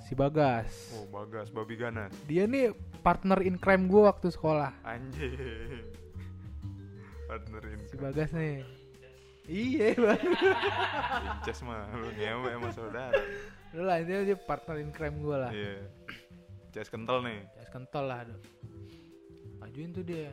si 0.00 0.14
Bagas 0.14 0.70
oh 0.94 1.04
bagas 1.10 1.50
babi 1.50 1.76
ganas 1.76 2.14
dia 2.24 2.46
nih 2.46 2.72
partner 3.00 3.42
in 3.42 3.56
crime 3.56 3.84
gue 3.84 4.00
waktu 4.00 4.32
sekolah 4.32 4.72
anjing 4.80 5.84
partnerin 7.28 7.76
si 7.84 7.96
Bagas 7.96 8.32
nih 8.32 8.64
iya 9.50 9.98
bang. 9.98 10.22
Inces 11.42 11.60
mah 11.66 11.90
lu 11.90 12.08
ngewe 12.14 12.50
sama 12.54 12.68
saudara. 12.70 13.18
Udah 13.74 13.84
lah 13.84 13.96
intinya 13.98 14.22
dia 14.22 14.38
partner 14.38 14.76
in 14.78 14.90
crime 14.94 15.18
gue 15.18 15.36
lah. 15.36 15.50
Iya. 15.50 15.90
Inces 16.70 16.86
kental 16.86 17.18
nih. 17.26 17.42
Jas 17.58 17.70
kental 17.74 18.04
lah 18.06 18.18
aduh. 18.22 18.40
majuin 19.58 19.90
tuh 19.90 20.06
dia. 20.06 20.30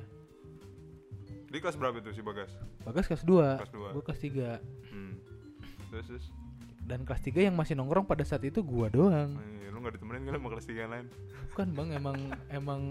Di 1.50 1.58
kelas 1.58 1.76
berapa 1.76 1.98
tuh 2.00 2.14
si 2.14 2.22
bagas? 2.22 2.52
Bagas 2.84 3.08
kelas 3.08 3.24
2 3.24 3.60
Kelas 3.60 3.74
dua. 3.74 3.90
gue 3.96 4.04
kelas 4.04 4.20
3 4.20 4.94
hmm. 4.94 5.14
terus 5.92 6.06
terus? 6.08 6.26
Dan 6.88 7.04
kelas 7.04 7.20
3 7.24 7.48
yang 7.52 7.56
masih 7.56 7.76
nongkrong 7.76 8.08
pada 8.08 8.24
saat 8.24 8.44
itu 8.44 8.64
gue 8.64 8.88
doang. 8.92 9.36
Eh, 9.36 9.68
lu 9.72 9.80
gak 9.80 10.00
ditemenin 10.00 10.24
kali 10.28 10.38
sama 10.40 10.50
kelas 10.56 10.66
tiga 10.68 10.80
yang 10.88 10.94
lain? 10.96 11.08
Bukan 11.52 11.68
bang 11.76 11.90
emang 11.96 12.18
emang 12.48 12.82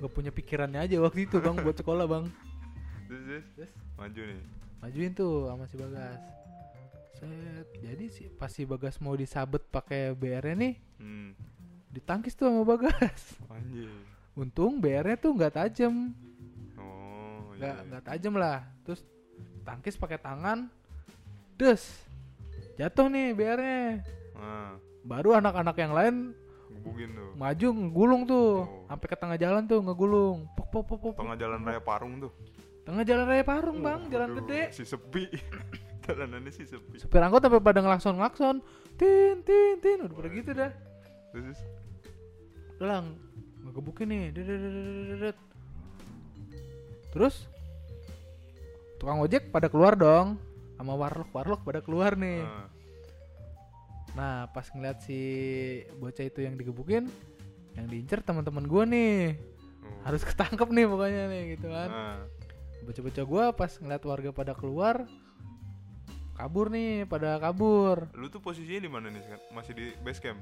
gak 0.00 0.12
punya 0.12 0.30
pikirannya 0.32 0.80
aja 0.80 0.96
waktu 1.00 1.28
itu 1.28 1.36
bang 1.40 1.56
buat 1.60 1.76
sekolah 1.76 2.04
bang. 2.08 2.24
Terus 3.08 3.22
terus? 3.28 3.46
Terus? 3.56 3.72
maju 3.96 4.20
nih 4.24 4.40
majuin 4.82 5.14
tuh 5.14 5.46
sama 5.46 5.64
si 5.70 5.76
Bagas. 5.78 6.22
Set 7.16 7.66
jadi 7.78 8.04
si 8.10 8.22
pas 8.34 8.50
si 8.50 8.66
Bagas 8.66 8.98
mau 8.98 9.14
disabet 9.14 9.62
pakai 9.70 10.10
BR 10.12 10.58
nih 10.58 10.74
hmm. 10.98 11.30
ditangkis 11.94 12.34
tuh 12.34 12.50
sama 12.50 12.66
Bagas. 12.66 13.38
Anjing 13.46 14.12
untung 14.32 14.80
BR 14.80 15.04
nya 15.04 15.16
tuh 15.20 15.32
nggak 15.36 15.54
tajam. 15.54 16.12
Oh 16.80 17.52
nggak 17.56 17.76
iya. 17.76 17.86
nggak 17.88 18.04
tajam 18.04 18.34
lah. 18.36 18.64
Terus 18.84 19.00
tangkis 19.62 19.94
pakai 20.00 20.18
tangan 20.18 20.66
des 21.60 21.82
jatuh 22.80 23.06
nih 23.12 23.36
BR 23.36 23.60
nya. 23.60 23.80
Ah, 24.34 24.74
baru 25.04 25.38
anak-anak 25.38 25.76
yang 25.78 25.92
lain 25.92 26.14
tuh. 26.82 27.30
maju 27.36 27.68
ngegulung 27.76 28.22
tuh. 28.24 28.48
Oh. 28.64 28.84
sampai 28.88 29.06
ke 29.06 29.16
tengah 29.16 29.38
jalan 29.38 29.62
tuh 29.68 29.80
ngegulung. 29.84 30.48
Pok 30.56 30.66
pok 30.72 30.84
pok 30.88 30.98
pok 30.98 31.14
Tengah 31.20 31.36
jalan 31.36 31.60
raya 31.62 31.80
Parung 31.84 32.18
tuh. 32.18 32.32
Tengah 32.82 33.02
jalan 33.06 33.24
raya 33.30 33.44
Parung 33.46 33.78
bang 33.80 34.00
jalan 34.10 34.28
Aduh, 34.34 34.36
gede. 34.42 34.62
Si 34.74 34.82
sepi. 34.82 35.30
Jalanannya 36.06 36.50
sih 36.50 36.66
sepi. 36.66 36.98
supir 36.98 37.22
angkot 37.22 37.46
sampai 37.46 37.62
pada 37.62 37.78
ngelakson 37.78 38.18
ngelakson. 38.18 38.56
Tin 38.98 39.38
tin 39.46 39.78
tin. 39.78 39.98
Udah 40.02 40.16
pada 40.18 40.30
gitu 40.34 40.50
dah. 40.50 40.72
Terus 41.30 41.58
udah 42.78 42.86
lah 42.90 42.98
ngegebukin 43.62 44.34
det. 44.34 45.34
terus 47.12 47.44
tukang 48.98 49.22
ojek 49.22 49.54
pada 49.54 49.70
keluar 49.70 49.94
dong. 49.94 50.40
Sama 50.74 50.98
warlock 50.98 51.30
warlock 51.30 51.62
pada 51.62 51.78
keluar 51.78 52.18
nih. 52.18 52.42
Ah, 52.42 52.66
nah 54.18 54.36
pas 54.50 54.66
ngeliat 54.74 54.98
si 55.06 55.20
bocah 56.02 56.26
itu 56.26 56.42
yang 56.42 56.58
digebukin 56.58 57.06
yang 57.78 57.86
diincer 57.86 58.18
teman-teman 58.26 58.66
gua 58.66 58.82
nih. 58.82 59.38
Oh. 59.82 60.06
harus 60.06 60.22
ketangkep 60.22 60.68
nih 60.70 60.86
pokoknya 60.86 61.22
nih 61.30 61.42
gitu 61.54 61.66
kan. 61.70 61.90
Ah, 61.90 62.18
bocah-bocah 62.82 63.24
gua 63.24 63.44
pas 63.54 63.70
ngeliat 63.78 64.02
warga 64.02 64.30
pada 64.34 64.52
keluar 64.52 65.06
kabur 66.34 66.72
nih 66.72 67.06
pada 67.06 67.38
kabur. 67.38 68.10
Lu 68.18 68.26
tuh 68.26 68.42
posisinya 68.42 68.80
di 68.82 68.90
mana 68.90 69.06
nih 69.12 69.22
sekarang? 69.22 69.44
Masih 69.54 69.72
di 69.76 69.86
base 70.02 70.20
camp? 70.20 70.40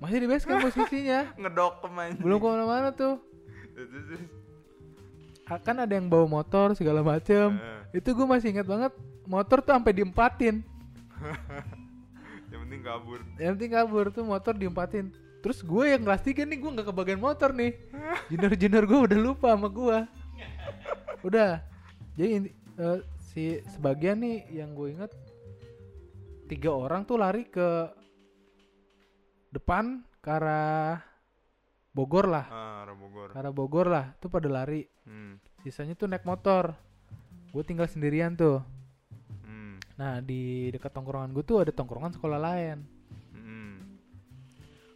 masih 0.00 0.16
di 0.24 0.28
base 0.32 0.44
camp 0.48 0.64
posisinya. 0.64 1.20
Ngedok 1.40 1.84
kemain. 1.84 2.12
belum 2.16 2.38
ke 2.40 2.46
mana-mana 2.46 2.88
tuh. 2.94 3.20
Kan 5.66 5.82
ada 5.82 5.90
yang 5.90 6.06
bawa 6.06 6.30
motor 6.30 6.78
segala 6.78 7.02
macem. 7.02 7.58
Itu 7.90 8.14
gue 8.14 8.22
masih 8.22 8.54
ingat 8.54 8.70
banget 8.70 8.94
motor 9.30 9.62
tuh 9.62 9.70
sampai 9.78 9.94
diempatin 9.94 10.66
yang 12.50 12.60
penting 12.66 12.82
kabur. 12.82 13.18
yang 13.38 13.54
penting 13.54 13.70
kabur 13.70 14.04
tuh 14.10 14.26
motor 14.26 14.58
diempatin 14.58 15.14
terus 15.38 15.62
gue 15.62 15.84
yang 15.86 16.02
kelas 16.02 16.26
3 16.26 16.50
nih 16.50 16.58
gue 16.58 16.70
nggak 16.74 16.86
kebagian 16.90 17.22
motor 17.22 17.54
nih. 17.54 17.78
Junior 18.28 18.52
junior 18.58 18.84
gue 18.84 18.98
udah 19.06 19.18
lupa 19.22 19.54
sama 19.54 19.70
gue 19.70 19.98
udah 21.20 21.62
jadi 22.20 22.36
eh, 22.76 23.00
si 23.24 23.44
sebagian 23.66 24.18
nih 24.18 24.36
yang 24.54 24.72
gue 24.72 24.88
inget 24.90 25.12
tiga 26.46 26.70
orang 26.70 27.02
tuh 27.02 27.16
lari 27.16 27.46
ke 27.46 27.88
depan 29.50 29.84
ke 30.18 30.28
arah 30.28 31.00
Bogor 31.90 32.26
lah 32.26 32.46
Ah, 32.46 32.76
arah 32.84 32.94
Bogor. 32.94 33.28
ke 33.30 33.36
arah 33.36 33.50
Bogor 33.50 33.86
lah 33.86 34.14
tuh 34.16 34.28
pada 34.28 34.46
lari 34.46 34.86
Hmm. 35.02 35.42
sisanya 35.60 35.94
tuh 35.94 36.06
naik 36.06 36.22
motor 36.22 36.70
gue 37.48 37.62
tinggal 37.64 37.86
sendirian 37.86 38.34
tuh 38.34 38.62
Hmm. 39.42 39.78
nah 39.96 40.20
di 40.20 40.70
dekat 40.70 40.90
tongkrongan 40.90 41.30
gue 41.30 41.42
tuh 41.42 41.58
ada 41.60 41.72
tongkrongan 41.72 42.12
sekolah 42.12 42.38
lain 42.38 42.78
Hmm. 43.32 43.98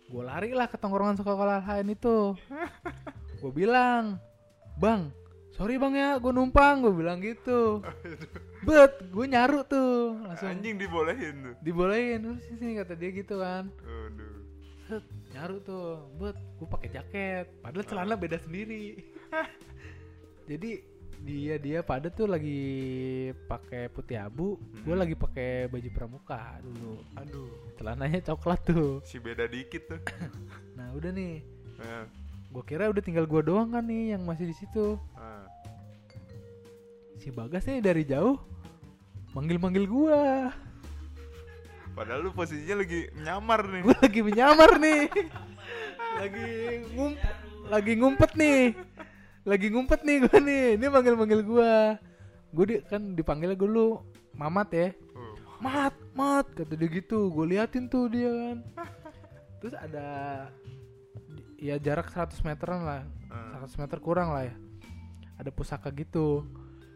gue 0.06 0.22
lari 0.22 0.50
lah 0.50 0.66
ke 0.66 0.76
tongkrongan 0.76 1.18
sekolah 1.18 1.62
lain 1.62 1.88
itu 1.88 2.38
gue 3.36 3.52
bilang 3.52 4.22
bang 4.76 5.10
sorry 5.54 5.78
bang 5.78 5.94
ya 5.94 6.10
gue 6.18 6.30
numpang. 6.30 6.82
Gue 6.82 6.92
bilang 6.92 7.18
gitu. 7.18 7.80
Bet 8.62 8.98
gue 9.08 9.26
nyaru 9.26 9.62
tuh. 9.64 10.18
Langsung 10.20 10.50
Anjing 10.50 10.76
dibolehin 10.76 11.34
tuh. 11.40 11.54
dibolehin. 11.60 12.20
Sih 12.42 12.56
sini 12.56 12.74
kata 12.74 12.94
dia 12.94 13.10
gitu 13.10 13.38
kan. 13.38 13.70
Aduh. 13.80 14.34
Set, 14.84 15.04
nyaru 15.32 15.56
tuh. 15.60 16.10
Bet 16.16 16.36
gue 16.58 16.66
pakai 16.66 16.88
jaket. 16.90 17.46
Padahal 17.60 17.86
celana 17.86 18.14
beda 18.14 18.36
sendiri. 18.38 18.98
Jadi 20.44 20.92
dia 21.24 21.56
dia 21.56 21.80
pada 21.80 22.12
tuh 22.12 22.28
lagi 22.28 22.60
pakai 23.46 23.88
putih 23.88 24.20
abu. 24.20 24.60
Gue 24.84 24.92
Hmm. 24.92 25.00
lagi 25.00 25.16
pakai 25.16 25.66
baju 25.66 25.88
pramuka 25.90 26.60
dulu. 26.60 27.00
Aduh. 27.16 27.48
Celananya 27.74 28.20
coklat 28.22 28.60
tuh. 28.62 29.00
Si 29.02 29.16
beda 29.16 29.48
dikit 29.48 29.88
tuh. 29.88 30.00
nah 30.76 30.92
udah 30.92 31.10
nih. 31.10 31.40
Ah, 31.74 32.04
gue 32.54 32.62
kira 32.62 32.86
udah 32.86 33.02
tinggal 33.02 33.26
gue 33.26 33.42
doang 33.42 33.74
kan 33.74 33.82
nih 33.82 34.14
yang 34.14 34.22
masih 34.22 34.46
di 34.46 34.54
situ. 34.54 34.94
Ah. 35.18 35.42
si 37.18 37.34
bagas 37.34 37.66
nih 37.66 37.82
dari 37.82 38.06
jauh 38.06 38.38
manggil 39.34 39.58
manggil 39.58 39.88
gue 39.88 40.22
Padahal 41.94 42.26
lu 42.26 42.30
posisinya 42.34 42.82
lagi 42.82 43.06
menyamar 43.14 43.60
nih. 43.70 43.80
gue 43.86 43.96
lagi 44.02 44.20
menyamar 44.26 44.70
nih. 44.82 45.02
Lagi 46.18 46.50
ngump 46.90 47.16
lagi 47.70 47.92
ngumpet 47.94 48.30
nih. 48.34 48.62
Lagi 49.46 49.66
ngumpet 49.70 50.00
nih 50.02 50.16
gue 50.26 50.38
nih. 50.42 50.66
Ini 50.74 50.86
manggil 50.90 51.14
manggil 51.14 51.40
gue 51.46 51.72
gue 52.54 52.64
di, 52.66 52.76
kan 52.90 53.14
dipanggilnya 53.14 53.54
gue 53.54 53.68
dulu 53.70 54.02
mamat 54.34 54.68
ya. 54.74 54.88
Oh. 55.14 55.38
mat 55.62 55.94
mat 56.18 56.50
kata 56.50 56.74
dia 56.74 56.90
gitu. 56.90 57.30
Gue 57.30 57.54
liatin 57.54 57.86
tuh 57.86 58.10
dia 58.10 58.30
kan. 58.30 58.58
Terus 59.62 59.74
ada 59.78 60.06
ya 61.64 61.80
jarak 61.80 62.08
100 62.08 62.36
meteran 62.42 62.84
lah 62.84 63.02
Ah. 63.26 63.64
100 63.64 63.80
meter 63.80 63.98
kurang 63.98 64.30
lah 64.30 64.44
ya 64.44 64.54
ada 65.34 65.48
pusaka 65.48 65.88
gitu 65.90 66.44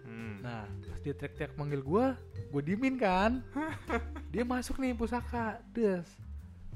Hmm. 0.04 0.40
Nah, 0.40 0.64
pas 0.64 0.98
dia 0.98 1.12
teriak-teriak 1.12 1.52
manggil 1.54 1.78
gua, 1.78 2.16
gua 2.48 2.58
diemin 2.58 2.96
kan. 2.96 3.44
dia 4.32 4.40
masuk 4.40 4.80
nih 4.80 4.90
pusaka, 4.90 5.60
des. 5.68 6.08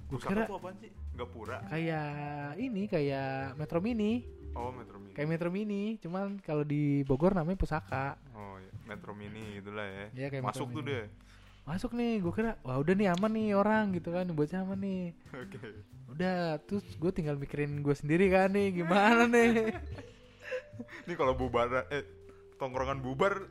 Pusaka 0.04 0.30
kira 0.30 0.42
tuh 0.44 0.60
apaan 0.60 0.76
sih? 0.76 0.92
Gapura. 1.12 1.58
kayak 1.66 2.12
ini 2.56 2.82
kayak 2.86 3.56
Metro 3.56 3.80
Mini, 3.80 4.20
Oh, 4.52 4.68
Metro 4.68 5.00
Mini. 5.00 5.16
kayak 5.16 5.28
Metro 5.28 5.48
Mini, 5.48 5.82
cuman 5.96 6.36
kalau 6.38 6.60
di 6.60 7.00
Bogor 7.02 7.32
namanya 7.32 7.56
pusaka. 7.56 8.20
Oh, 8.30 8.60
iya. 8.60 8.68
Metro 8.84 9.16
Mini 9.16 9.56
itulah 9.56 9.86
ya. 9.86 10.04
Iya, 10.12 10.26
kayak 10.28 10.44
Masuk 10.44 10.68
Metro 10.68 10.76
tuh 10.76 10.82
Mini. 10.84 10.92
dia. 10.92 11.02
Masuk 11.62 11.94
nih, 11.94 12.18
gua 12.18 12.32
kira 12.34 12.52
wah 12.66 12.76
udah 12.82 12.94
nih 12.94 13.08
aman 13.14 13.32
nih 13.32 13.48
orang 13.54 13.94
gitu 13.94 14.10
kan, 14.10 14.26
bocah 14.34 14.66
aman 14.66 14.78
nih. 14.82 15.04
Oke. 15.30 15.58
Udah, 16.12 16.60
terus 16.68 16.84
gue 17.00 17.08
tinggal 17.08 17.40
mikirin 17.40 17.80
gue 17.80 17.94
sendiri 17.96 18.28
kan 18.28 18.52
nih, 18.52 18.84
gimana 18.84 19.24
nih. 19.24 19.72
Ini 21.08 21.14
kalau 21.16 21.32
bubar 21.32 21.88
eh 21.88 22.04
tongkrongan 22.60 23.00
bubar 23.00 23.48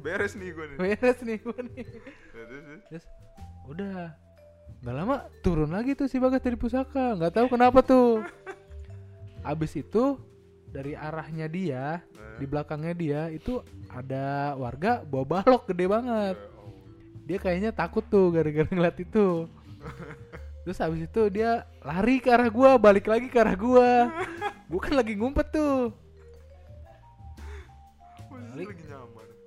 beres 0.00 0.32
nih 0.38 0.54
gue 0.56 0.64
nih. 0.72 0.78
Beres 0.78 1.18
nih 1.20 1.36
gue 1.36 1.58
nih. 1.68 1.84
Ya, 2.32 2.44
terus, 2.88 3.04
udah 3.68 4.16
nggak 4.78 4.94
lama 4.94 5.16
turun 5.42 5.74
lagi 5.74 5.98
tuh 5.98 6.06
si 6.06 6.22
Bagas 6.22 6.38
dari 6.38 6.54
pusaka 6.54 7.18
nggak 7.18 7.34
tahu 7.34 7.46
kenapa 7.50 7.82
tuh 7.82 8.22
abis 9.42 9.74
itu 9.74 10.14
dari 10.70 10.94
arahnya 10.94 11.50
dia 11.50 11.98
Nah. 12.14 12.38
di 12.38 12.46
belakangnya 12.46 12.94
dia 12.94 13.20
itu 13.34 13.58
ada 13.90 14.54
warga 14.54 15.02
bawa 15.02 15.42
balok 15.42 15.66
gede 15.66 15.90
banget 15.90 16.36
oh. 16.38 16.57
Dia 17.28 17.36
kayaknya 17.36 17.76
takut 17.76 18.00
tuh 18.08 18.32
gara-gara 18.32 18.64
ngeliat 18.72 18.96
itu. 18.96 19.44
Terus 20.64 20.80
abis 20.80 21.04
itu 21.04 21.22
dia 21.28 21.68
lari 21.84 22.24
ke 22.24 22.32
arah 22.32 22.48
gua 22.48 22.80
balik 22.80 23.04
lagi 23.04 23.28
ke 23.28 23.36
arah 23.36 23.52
gua. 23.52 24.08
Gua 24.64 24.80
kan 24.80 24.96
lagi 24.96 25.12
ngumpet 25.12 25.52
tuh. 25.52 25.92
Balik. 28.32 28.74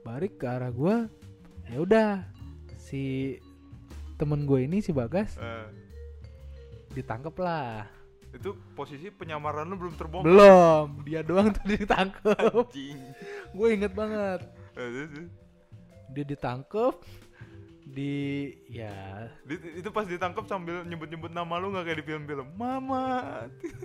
balik 0.01 0.33
ke 0.39 0.45
arah 0.49 0.71
gua 0.71 1.05
ya 1.67 1.77
udah 1.83 2.09
si 2.73 3.37
temen 4.17 4.43
gue 4.49 4.65
ini 4.65 4.81
si 4.81 4.89
Bagas 4.91 5.37
Eh, 5.37 5.67
ditangkep 6.91 7.35
lah. 7.37 7.85
Itu 8.31 8.55
posisi 8.73 9.11
penyamaran 9.11 9.67
lu 9.67 9.75
belum 9.77 9.95
terbongkar. 9.99 10.27
belum 10.27 10.87
dia 11.03 11.21
doang 11.21 11.51
tuh 11.51 11.65
ditangkep. 11.75 12.65
Gue 13.51 13.67
inget 13.71 13.91
banget. 13.91 14.47
Eh, 14.79 15.27
dia 16.11 16.23
ditangkep 16.27 16.95
di 17.91 18.15
ya. 18.71 19.27
Di- 19.43 19.83
itu 19.83 19.89
pas 19.91 20.07
ditangkap 20.07 20.47
sambil 20.47 20.87
nyebut-nyebut 20.87 21.27
nama 21.29 21.59
lu 21.59 21.75
nggak 21.75 21.85
kayak 21.85 21.97
di 21.99 22.05
film-film. 22.07 22.47
Mama. 22.55 23.05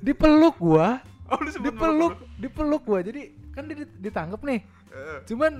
dipeluk 0.00 0.56
gua. 0.56 0.88
Oh, 1.26 1.42
lu 1.42 1.50
sebut 1.50 1.74
nama 1.74 1.90
dipeluk 1.90 2.12
lu? 2.14 2.26
dipeluk 2.38 2.82
gua. 2.86 3.02
Jadi 3.02 3.34
kan 3.50 3.66
dia 3.66 3.82
dit- 3.82 3.98
ditangkep 3.98 4.40
nih. 4.46 4.60
Eh, 4.94 5.18
cuman 5.26 5.52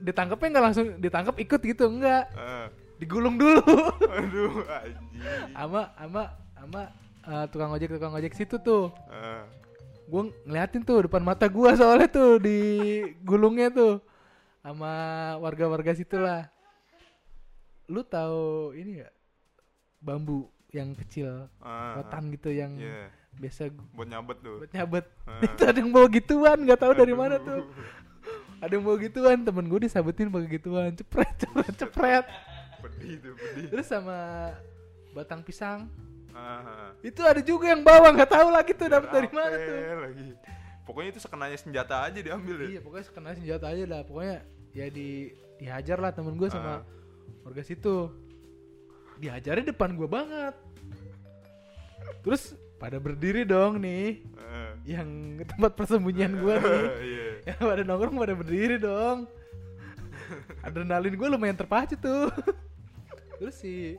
ditangkepnya 0.00 0.48
nggak 0.48 0.64
langsung 0.64 0.86
ditangkep 0.96 1.36
ikut 1.44 1.60
gitu 1.60 1.84
enggak 1.92 2.24
eh. 2.32 2.72
digulung 2.96 3.36
dulu. 3.36 3.60
Aduh, 4.16 4.64
anjing. 4.64 5.52
ama 5.52 5.92
ama 6.00 6.32
ama 6.56 6.82
eh, 7.20 7.44
tukang 7.52 7.68
ojek 7.76 7.92
tukang 7.92 8.16
ojek 8.16 8.32
situ 8.32 8.56
tuh. 8.64 8.96
Eh, 9.12 9.44
gue 10.08 10.22
ngeliatin 10.48 10.80
tuh 10.80 11.04
depan 11.04 11.20
mata 11.20 11.52
gua 11.52 11.76
soalnya 11.76 12.08
tuh 12.08 12.40
di 12.40 12.58
gulungnya 13.20 13.68
tuh. 13.68 14.00
Sama 14.64 14.92
warga-warga 15.36 15.92
situ 15.92 16.16
lah 16.16 16.48
lu 17.86 18.00
tahu 18.02 18.44
ini 18.72 19.00
gak 19.00 19.14
bambu 19.98 20.46
yang 20.70 20.92
kecil 20.94 21.46
ah, 21.58 21.96
rotan 21.96 22.28
gitu 22.28 22.50
yang 22.50 22.74
Iya, 22.74 23.08
biasa 23.34 23.70
buat 23.92 24.06
nyabet 24.06 24.36
tuh. 24.40 24.56
buat 24.60 24.72
nyabet 24.72 25.04
Ah. 25.24 25.40
itu 25.46 25.62
ada 25.62 25.76
yang 25.76 25.90
bawa 25.90 26.06
gituan 26.08 26.58
nggak 26.60 26.76
tahu 26.76 26.92
dari 26.92 27.14
mana 27.14 27.36
tuh 27.38 27.62
ada 28.58 28.70
yang 28.70 28.82
bawa 28.82 28.96
gituan 28.98 29.38
temen 29.40 29.64
gue 29.64 29.80
disabetin 29.80 30.28
pakai 30.28 30.50
gituan 30.50 30.90
cepret 30.92 31.32
cepret 31.38 31.74
cepret 31.76 32.26
Pedih 32.80 33.16
tuh, 33.18 33.32
pedih. 33.34 33.66
terus 33.70 33.86
sama 33.86 34.52
batang 35.10 35.40
pisang 35.40 35.88
Ah, 36.30 36.90
itu 36.98 37.22
ada 37.22 37.38
juga 37.38 37.70
yang 37.70 37.80
bawa 37.80 38.10
nggak 38.10 38.26
tahu 38.28 38.48
lagi 38.50 38.72
tuh 38.72 38.90
dapat 38.90 39.06
dari 39.08 39.30
mana 39.30 39.54
tuh 39.54 39.74
lagi. 40.02 40.28
Pokoknya 40.82 41.08
itu 41.08 41.20
sekenanya 41.22 41.54
senjata 41.54 41.96
aja 42.02 42.18
diambil 42.18 42.56
ya. 42.58 42.66
Iya 42.68 42.80
pokoknya 42.82 43.04
kena 43.08 43.30
senjata 43.32 43.66
aja 43.70 43.84
lah 43.86 44.00
pokoknya 44.02 44.42
ya 44.70 44.86
di 44.90 45.30
dihajar 45.56 45.96
lah 45.96 46.10
temen 46.10 46.34
gue 46.34 46.50
sama 46.50 46.72
Ah. 46.74 46.80
Warga 47.44 47.62
situ 47.62 48.08
dihajarnya 49.20 49.70
depan 49.70 49.94
gue 49.94 50.08
banget. 50.08 50.54
Terus 52.24 52.56
pada 52.80 52.98
berdiri 53.00 53.46
dong 53.46 53.80
nih. 53.80 54.20
Eh. 54.24 54.72
yang 54.96 55.40
tempat 55.48 55.72
persembunyian 55.72 56.36
gua 56.40 56.60
nih. 56.60 56.84
Iya. 57.08 57.28
yang 57.52 57.60
pada 57.60 57.82
nongkrong 57.84 58.16
pada 58.20 58.34
berdiri 58.36 58.76
dong. 58.80 59.28
Adrenalin 60.64 61.16
gue 61.16 61.28
lumayan 61.28 61.56
terpacu 61.56 61.96
tuh. 61.96 62.32
Terus 63.40 63.54
si 63.56 63.96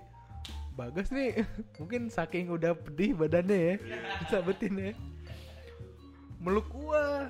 bagas 0.76 1.08
nih 1.08 1.48
mungkin 1.80 2.12
saking 2.12 2.52
udah 2.52 2.76
pedih 2.76 3.16
badannya 3.16 3.58
ya 3.58 3.76
disabetin 4.26 4.74
ya. 4.76 4.94
Meluk 6.42 6.68
gua. 6.70 7.30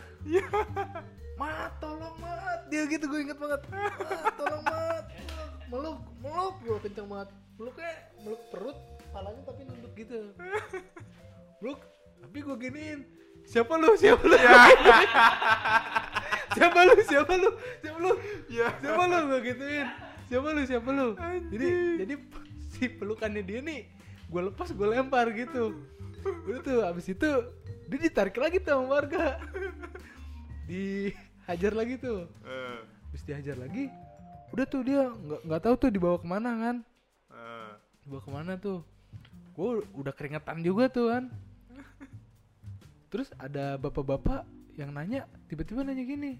Mat 1.36 1.76
tolong 1.84 2.16
mat 2.24 2.68
dia 2.72 2.88
gitu 2.88 3.06
gue 3.08 3.20
inget 3.32 3.38
banget. 3.40 3.62
Mat 3.72 4.34
tolong 4.40 4.64
mat 4.64 5.06
meluk 5.70 6.00
meluk 6.22 6.56
gue 6.62 6.78
kenceng 6.86 7.08
banget. 7.10 7.30
Meluknya 7.56 7.94
meluk 8.22 8.42
perut 8.52 8.78
palanya 9.16 9.42
tapi 9.48 9.62
nunduk 9.64 9.94
gitu. 9.96 10.20
Meluk 11.64 11.80
tapi 12.20 12.38
gue 12.44 12.58
giniin. 12.60 13.00
Siapa 13.46 13.74
lu? 13.78 13.94
Siapa 13.96 14.26
lu? 14.26 14.36
Siapa 16.58 16.80
lu? 16.84 16.94
Siapa 17.06 17.34
lu? 17.38 17.50
Siapa 17.80 18.00
lu? 18.02 18.12
Ya. 18.50 18.68
siapa 18.82 19.04
lu? 19.06 19.18
Gue 19.32 19.40
gituin. 19.46 19.88
Siapa 20.28 20.48
lu? 20.52 20.62
Siapa 20.66 20.90
lu? 20.92 21.08
Jadi 21.54 21.68
jadi 22.02 22.14
si 22.76 22.92
pelukannya 22.92 23.42
dia 23.46 23.62
nih 23.64 23.82
gue 24.26 24.42
lepas 24.52 24.74
gue 24.74 24.88
lempar 24.90 25.32
gitu. 25.32 25.80
Udah 26.50 26.62
tuh 26.66 26.80
abis 26.84 27.14
itu 27.14 27.30
dia 27.86 28.00
ditarik 28.02 28.36
lagi 28.36 28.58
tuh 28.60 28.82
sama 28.82 29.00
warga. 29.00 29.40
Dihajar 30.70 31.74
lagi 31.78 31.96
tuh. 32.02 32.26
Eh. 32.44 32.80
abis 33.16 33.24
dihajar 33.24 33.56
lagi 33.56 33.88
udah 34.52 34.66
tuh 34.66 34.82
dia 34.82 35.08
nggak 35.08 35.42
nggak 35.44 35.62
tahu 35.62 35.76
tuh 35.78 35.90
dibawa 35.90 36.18
ke 36.18 36.26
mana 36.26 36.50
kan? 36.54 36.76
Eh. 37.30 37.70
dibawa 38.02 38.22
ke 38.22 38.30
mana 38.30 38.52
tuh? 38.56 38.80
Gue 39.52 39.70
udah 39.94 40.12
keringetan 40.12 40.60
juga 40.60 40.86
tuh 40.88 41.10
kan? 41.10 41.24
Terus 43.08 43.32
ada 43.36 43.76
bapak-bapak 43.76 44.44
yang 44.76 44.92
nanya 44.92 45.24
tiba-tiba 45.48 45.82
nanya 45.82 46.04
gini. 46.04 46.36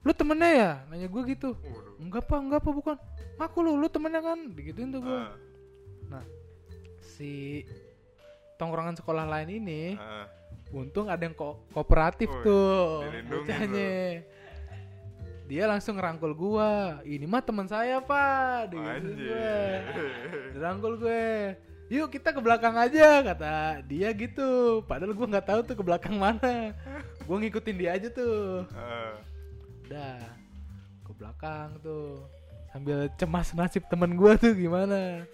Lu 0.00 0.12
temennya 0.12 0.50
ya? 0.52 0.70
Nanya 0.86 1.08
gue 1.08 1.22
gitu. 1.26 1.56
Waduh. 1.56 1.96
enggak 1.98 2.22
pak. 2.24 2.38
Enggak 2.38 2.60
pak. 2.60 2.72
Bukan. 2.72 2.96
Aku 3.36 3.58
lu. 3.60 3.74
Lu 3.74 3.88
temennya 3.88 4.20
kan? 4.20 4.38
Digituin 4.50 4.90
tuh 4.90 5.00
gue 5.00 5.18
Eh. 5.18 5.32
nah 6.04 6.20
si 7.00 7.64
tongkrongan 8.54 8.94
sekolah 8.94 9.24
lain 9.24 9.58
ini 9.58 9.96
Eh. 9.96 10.26
untung 10.70 11.08
ada 11.08 11.18
yang 11.18 11.32
ko- 11.32 11.64
kooperatif 11.70 12.28
tuh. 12.44 13.02
bocahnya 13.24 14.20
dia 15.44 15.68
langsung 15.68 16.00
ngerangkul 16.00 16.32
gua. 16.32 17.00
Ini 17.04 17.28
mah 17.28 17.44
teman 17.44 17.68
saya 17.68 18.00
pak. 18.00 18.72
Gue 18.72 18.96
dirangkul 20.56 20.94
gue 20.96 21.24
yuk 21.92 22.08
kita 22.08 22.32
ke 22.32 22.40
belakang 22.40 22.74
aja 22.80 23.20
kata 23.20 23.84
dia 23.84 24.08
gitu. 24.16 24.80
Padahal 24.88 25.12
gua 25.12 25.26
nggak 25.28 25.46
tahu 25.46 25.60
tuh 25.62 25.76
ke 25.76 25.84
belakang 25.84 26.16
mana. 26.16 26.72
Gua 27.28 27.36
ngikutin 27.40 27.76
dia 27.76 27.90
aja 27.92 28.08
tuh. 28.08 28.64
Udah 29.84 30.16
ke 31.04 31.12
belakang 31.12 31.76
tuh. 31.84 32.24
Sambil 32.72 33.06
cemas 33.20 33.52
nasib 33.52 33.84
temen 33.86 34.16
gua 34.16 34.40
tuh 34.40 34.56
gimana. 34.56 35.28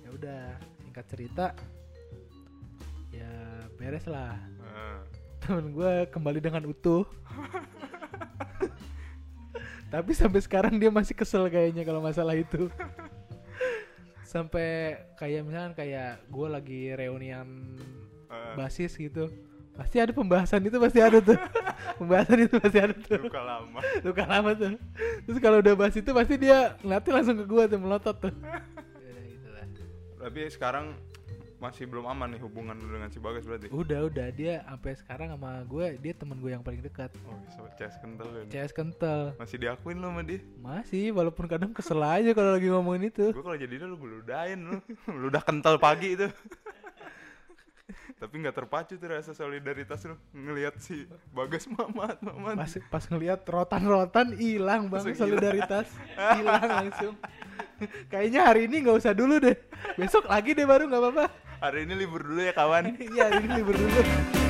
Ya 0.00 0.08
udah 0.16 0.42
singkat 0.80 1.06
cerita. 1.12 1.46
Ya 3.12 3.30
beres 3.76 4.08
lah. 4.08 4.40
Eh. 4.64 4.98
temen 5.44 5.76
gua 5.76 6.08
kembali 6.08 6.40
dengan 6.40 6.64
utuh 6.72 7.04
tapi 9.94 10.10
sampai 10.10 10.42
sekarang 10.42 10.74
dia 10.74 10.90
masih 10.90 11.14
kesel 11.14 11.46
kayaknya 11.46 11.86
kalau 11.86 12.02
masalah 12.02 12.34
itu 12.34 12.66
sampai 14.24 14.98
kayak 15.14 15.46
misalkan 15.46 15.72
kayak 15.78 16.18
gue 16.26 16.48
lagi 16.50 16.80
reunian 16.92 17.46
Eh. 18.24 18.54
basis 18.58 18.98
gitu 18.98 19.30
pasti 19.74 20.02
ada 20.02 20.10
pembahasan 20.10 20.58
itu 20.66 20.74
pasti 20.82 20.98
ada 20.98 21.22
tuh 21.22 21.38
pembahasan 22.02 22.38
itu 22.42 22.58
pasti 22.58 22.78
ada 22.82 22.90
tuh 22.90 23.22
Luka 23.22 23.38
lama. 23.38 23.78
luka 24.02 24.24
lama 24.26 24.50
tuh 24.58 24.74
terus 25.22 25.38
kalau 25.38 25.62
udah 25.62 25.74
bahas 25.78 25.94
itu 25.94 26.10
pasti 26.10 26.34
dia 26.34 26.74
ngeliatnya 26.82 27.12
langsung 27.14 27.36
ke 27.38 27.46
gua 27.46 27.70
tuh 27.70 27.78
melotot 27.78 28.16
tuh. 28.18 28.34
Tapi 30.18 30.40
sekarang 30.50 30.98
masih 31.64 31.84
belum 31.84 32.04
aman 32.04 32.28
nih 32.28 32.40
hubungan 32.40 32.76
lu 32.76 32.88
dengan 32.90 33.08
si 33.08 33.16
Bagas 33.16 33.42
berarti. 33.42 33.66
udah 33.70 34.04
udah 34.04 34.28
dia 34.30 34.60
sampai 34.62 34.92
sekarang 34.94 35.28
sama 35.30 35.50
gue 35.62 35.86
dia 35.96 36.12
temen 36.12 36.36
gue 36.36 36.50
yang 36.50 36.60
paling 36.60 36.80
dekat 36.80 37.08
Oh, 37.24 37.40
so 37.48 37.64
CS 37.74 37.96
kental 37.96 38.28
nih. 38.28 38.44
CS 38.46 38.70
kental 38.70 39.20
Masih 39.34 39.56
diakuin 39.56 39.96
lu 39.96 40.06
sama 40.06 40.22
dia. 40.22 40.44
masih 40.56 41.04
walaupun 41.10 41.44
kadang 41.46 41.70
kesel 41.70 41.98
aja 41.98 42.30
kalau 42.30 42.52
lagi 42.52 42.68
ngomongin 42.68 43.08
itu 43.08 43.30
Gue 43.30 43.40
kalau 43.42 43.56
jadi 43.56 43.72
dia 43.72 43.86
lu 43.86 43.96
ludahin 43.96 44.60
lu. 44.62 44.76
lu 45.16 45.26
udah 45.26 45.40
kental 45.40 45.76
pagi 45.78 46.14
itu. 46.14 46.28
Tapi 48.14 48.34
nggak 48.38 48.56
terpacu 48.56 48.94
tuh 48.94 49.08
rasa 49.10 49.32
solidaritas 49.32 50.00
lu 50.02 50.16
ngelihat 50.32 50.72
si 50.78 51.04
Bagas 51.28 51.66
mamat 51.66 52.16
mamat. 52.18 52.56
pas 52.56 52.72
pas 52.90 53.04
ngelihat 53.06 53.44
rotan-rotan 53.44 54.32
hilang 54.34 54.86
bang 54.86 55.04
Langsung 55.04 55.12
hilang. 55.12 55.20
solidaritas 55.20 55.86
hilang 56.16 56.64
langsung 56.64 57.14
kayaknya 58.12 58.40
hari 58.42 58.64
ini 58.64 58.80
nggak 58.80 58.96
usah 58.96 59.12
dulu 59.12 59.36
deh 59.38 59.52
besok 59.94 60.24
lagi 60.24 60.52
deh 60.52 60.64
baru 60.64 60.86
nggak 60.86 61.02
apa-apa 61.02 61.24
Hari 61.64 61.88
ini 61.88 61.96
libur 61.96 62.20
dulu 62.20 62.44
ya 62.44 62.52
kawan. 62.52 62.92
iya 63.00 63.32
hari 63.32 63.40
ini 63.40 63.64
libur 63.64 63.72
dulu 63.72 64.43